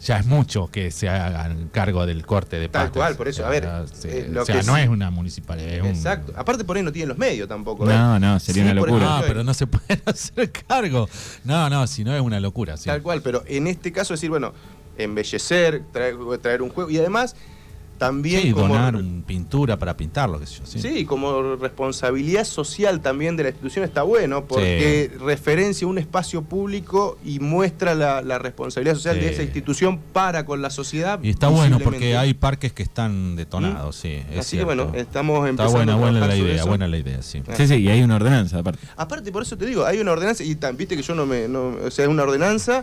ya 0.00 0.18
es 0.18 0.26
mucho 0.26 0.68
que 0.68 0.90
se 0.90 1.08
hagan 1.08 1.68
cargo 1.68 2.06
del 2.06 2.24
corte 2.24 2.58
de 2.58 2.68
Tal 2.68 2.90
cual, 2.90 3.16
por 3.16 3.28
eso, 3.28 3.44
a 3.44 3.50
ver. 3.50 3.64
Eh, 4.04 4.34
o 4.38 4.44
sea, 4.44 4.62
no 4.62 4.76
es 4.76 4.88
una 4.88 5.10
municipalidad. 5.10 5.86
Exacto. 5.86 6.32
Aparte, 6.36 6.64
por 6.64 6.76
ahí 6.76 6.82
no 6.82 6.92
tienen 6.92 7.10
los 7.10 7.18
medios 7.18 7.48
tampoco. 7.48 7.84
No, 7.84 8.16
¿eh? 8.16 8.20
no, 8.20 8.40
sería 8.40 8.62
una 8.62 8.74
locura. 8.74 9.18
No, 9.18 9.22
pero 9.26 9.44
no 9.44 9.52
se 9.52 9.66
puede 9.66 10.00
hacer 10.06 10.50
cargo. 10.50 11.08
No, 11.44 11.68
no, 11.68 11.86
si 11.86 12.04
no 12.04 12.14
es 12.14 12.22
una 12.22 12.40
locura. 12.40 12.76
Tal 12.76 13.02
cual, 13.02 13.20
pero 13.22 13.44
en 13.46 13.66
este 13.66 13.92
caso 13.92 14.14
decir, 14.14 14.30
bueno, 14.30 14.54
embellecer, 14.96 15.82
traer, 15.92 16.16
traer 16.40 16.62
un 16.62 16.70
juego 16.70 16.90
y 16.90 16.98
además 16.98 17.36
también 18.00 18.40
sí, 18.40 18.52
donar 18.52 18.98
pintura 19.26 19.78
para 19.78 19.94
pintarlo, 19.94 20.40
yo. 20.40 20.64
Sí. 20.64 20.80
sí. 20.80 21.04
como 21.04 21.56
responsabilidad 21.56 22.44
social 22.44 23.02
también 23.02 23.36
de 23.36 23.42
la 23.42 23.48
institución 23.50 23.84
está 23.84 24.04
bueno, 24.04 24.46
porque 24.46 25.12
referencia 25.20 25.86
un 25.86 25.98
espacio 25.98 26.40
público 26.40 27.18
y 27.22 27.40
muestra 27.40 27.94
la, 27.94 28.38
responsabilidad 28.38 28.94
social 28.94 29.20
de 29.20 29.28
esa 29.28 29.42
institución 29.42 29.98
para 30.14 30.46
con 30.46 30.62
la 30.62 30.70
sociedad. 30.70 31.20
Y 31.22 31.28
está 31.28 31.48
bueno 31.48 31.78
porque 31.78 32.16
hay 32.16 32.32
parques 32.32 32.72
que 32.72 32.82
están 32.82 33.36
detonados, 33.36 33.98
¿Mm? 33.98 34.00
sí. 34.00 34.22
Así 34.38 34.56
que 34.56 34.64
bueno, 34.64 34.92
estamos 34.94 35.46
empezando 35.46 35.82
está 35.82 35.94
buena, 35.94 35.96
buena 35.96 36.26
la 36.26 36.36
idea, 36.36 36.64
buena 36.64 36.88
la 36.88 36.96
idea, 36.96 37.20
sí. 37.20 37.42
Sí, 37.54 37.66
sí, 37.66 37.74
y 37.74 37.88
hay 37.90 38.02
una 38.02 38.16
ordenanza 38.16 38.60
aparte. 38.60 38.80
Aparte, 38.96 39.30
por 39.30 39.42
eso 39.42 39.58
te 39.58 39.66
digo, 39.66 39.84
hay 39.84 39.98
una 39.98 40.12
ordenanza 40.12 40.42
y 40.42 40.56
viste 40.74 40.96
que 40.96 41.02
yo 41.02 41.14
no 41.14 41.26
me, 41.26 41.48
no, 41.48 41.76
o 41.84 41.90
sea, 41.90 42.06
es 42.06 42.10
una 42.10 42.22
ordenanza 42.22 42.82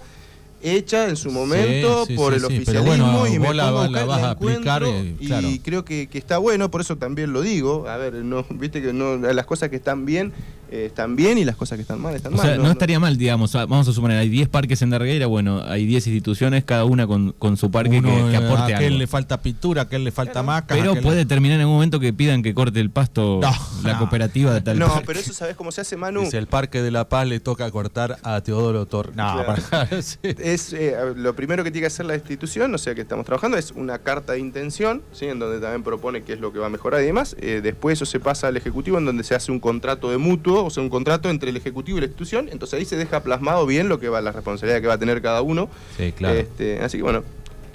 hecha 0.61 1.09
en 1.09 1.15
su 1.15 1.31
momento 1.31 2.07
por 2.15 2.33
el 2.33 2.43
oficialismo 2.45 3.27
y 3.27 3.39
me 3.39 3.53
la, 3.53 3.71
vas 3.71 4.23
a 4.23 4.31
aplicar 4.31 4.83
eh, 4.83 5.15
y, 5.19 5.59
creo 5.59 5.85
que, 5.85 6.09
está 6.13 6.37
bueno, 6.37 6.71
por 6.71 6.81
eso 6.81 6.97
también 6.97 7.33
lo 7.33 7.41
digo. 7.41 7.87
A 7.87 7.97
ver, 7.97 8.13
no, 8.13 8.45
viste 8.49 8.81
que 8.81 8.93
no, 8.93 9.17
las 9.17 9.45
cosas 9.45 9.69
que 9.69 9.75
están 9.75 10.05
bien 10.05 10.33
eh, 10.71 10.85
están 10.87 11.15
bien 11.15 11.37
y 11.37 11.45
las 11.45 11.55
cosas 11.55 11.77
que 11.77 11.81
están 11.81 12.01
mal 12.01 12.15
están 12.15 12.33
mal. 12.33 12.61
no, 12.61 12.71
estaría 12.71 12.99
mal, 12.99 13.17
digamos, 13.17 13.53
vamos 13.53 13.87
a 13.87 13.93
suponer, 13.93 14.17
hay 14.17 14.29
10 14.29 14.49
parques 14.49 14.81
en 14.81 14.89
Dargueira, 14.89 15.27
bueno, 15.27 15.61
hay 15.65 15.85
10 15.85 16.07
instituciones, 16.07 16.63
cada 16.63 16.85
una 16.85 17.07
con, 17.07 17.57
su 17.57 17.71
parque 17.71 18.01
que, 18.01 18.37
aporte 18.37 18.73
a 18.73 18.77
aquel 18.77 18.97
le 18.97 19.07
falta 19.07 19.41
pintura, 19.41 19.81
a 19.81 19.85
aquel 19.85 20.03
le 20.03 20.11
falta 20.11 20.43
maca. 20.43 20.75
Pero 20.75 20.95
puede 20.95 21.25
terminar 21.25 21.59
en 21.59 21.67
un 21.67 21.73
momento 21.73 21.99
que 21.99 22.13
pidan 22.13 22.43
que 22.43 22.53
corte 22.53 22.79
el 22.79 22.89
pasto 22.89 23.39
la 23.83 23.97
cooperativa 23.97 24.53
de 24.53 24.61
tal 24.61 24.79
No, 24.79 25.01
pero 25.05 25.19
eso 25.19 25.33
sabes 25.33 25.55
cómo 25.55 25.71
se 25.71 25.81
hace, 25.81 25.97
Manu. 25.97 26.21
Dice, 26.21 26.37
el 26.37 26.47
Parque 26.47 26.81
de 26.81 26.91
la 26.91 27.09
Paz 27.09 27.27
le 27.27 27.39
toca 27.39 27.69
cortar 27.71 28.17
a 28.23 28.41
Teodoro 28.41 28.85
Torres. 28.85 29.15
No, 29.15 29.43
es 30.23 30.73
eh, 30.73 30.95
lo 31.15 31.35
primero 31.35 31.63
que 31.63 31.71
tiene 31.71 31.83
que 31.83 31.87
hacer 31.87 32.05
la 32.05 32.15
institución, 32.15 32.73
o 32.73 32.77
sea 32.77 32.95
que 32.95 33.01
estamos 33.01 33.25
trabajando, 33.25 33.57
es 33.57 33.71
una 33.71 33.99
carta 33.99 34.33
de 34.33 34.39
intención, 34.39 35.01
¿sí? 35.11 35.25
en 35.25 35.39
donde 35.39 35.59
también 35.59 35.83
propone 35.83 36.23
qué 36.23 36.33
es 36.33 36.39
lo 36.39 36.51
que 36.51 36.59
va 36.59 36.67
a 36.67 36.69
mejorar 36.69 37.01
y 37.01 37.05
demás. 37.05 37.35
Eh, 37.39 37.61
después 37.63 37.97
eso 37.97 38.05
se 38.05 38.19
pasa 38.19 38.47
al 38.47 38.57
Ejecutivo, 38.57 38.97
en 38.97 39.05
donde 39.05 39.23
se 39.23 39.35
hace 39.35 39.51
un 39.51 39.59
contrato 39.59 40.09
de 40.09 40.17
mutuo 40.17 40.56
o 40.65 40.69
sea, 40.69 40.83
un 40.83 40.89
contrato 40.89 41.29
entre 41.29 41.49
el 41.49 41.57
Ejecutivo 41.57 41.97
y 41.97 42.01
la 42.01 42.07
institución, 42.07 42.49
entonces 42.51 42.79
ahí 42.79 42.85
se 42.85 42.97
deja 42.97 43.23
plasmado 43.23 43.65
bien 43.65 43.89
lo 43.89 43.99
que 43.99 44.09
va, 44.09 44.21
la 44.21 44.31
responsabilidad 44.31 44.81
que 44.81 44.87
va 44.87 44.93
a 44.95 44.99
tener 44.99 45.21
cada 45.21 45.41
uno. 45.41 45.69
Sí, 45.97 46.11
claro. 46.11 46.39
Este, 46.39 46.79
así 46.79 46.97
que 46.97 47.03
bueno, 47.03 47.23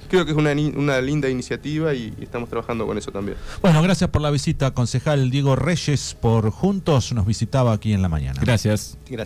creo 0.09 0.27
que 0.27 0.33
es 0.33 0.37
una, 0.37 0.53
una 0.53 1.01
linda 1.01 1.29
iniciativa 1.29 1.95
y, 1.95 2.15
y, 2.19 2.25
estamos 2.25 2.49
trabajando 2.49 2.87
con 2.87 2.99
eso 2.99 3.11
también. 3.11 3.37
Bueno, 3.63 3.83
gracias 3.83 4.11
por 4.11 4.21
la 4.21 4.31
visita, 4.31 4.73
concejal 4.73 5.31
Diego 5.31 5.57
Reyes, 5.57 6.17
por 6.21 6.51
Juntos 6.51 7.13
nos 7.13 7.27
visitaba 7.27 7.73
aquí 7.73 7.95
en 7.95 8.03
la 8.03 8.09
mañana. 8.09 8.41
Gracias. 8.43 8.99
Gracias. 9.09 9.19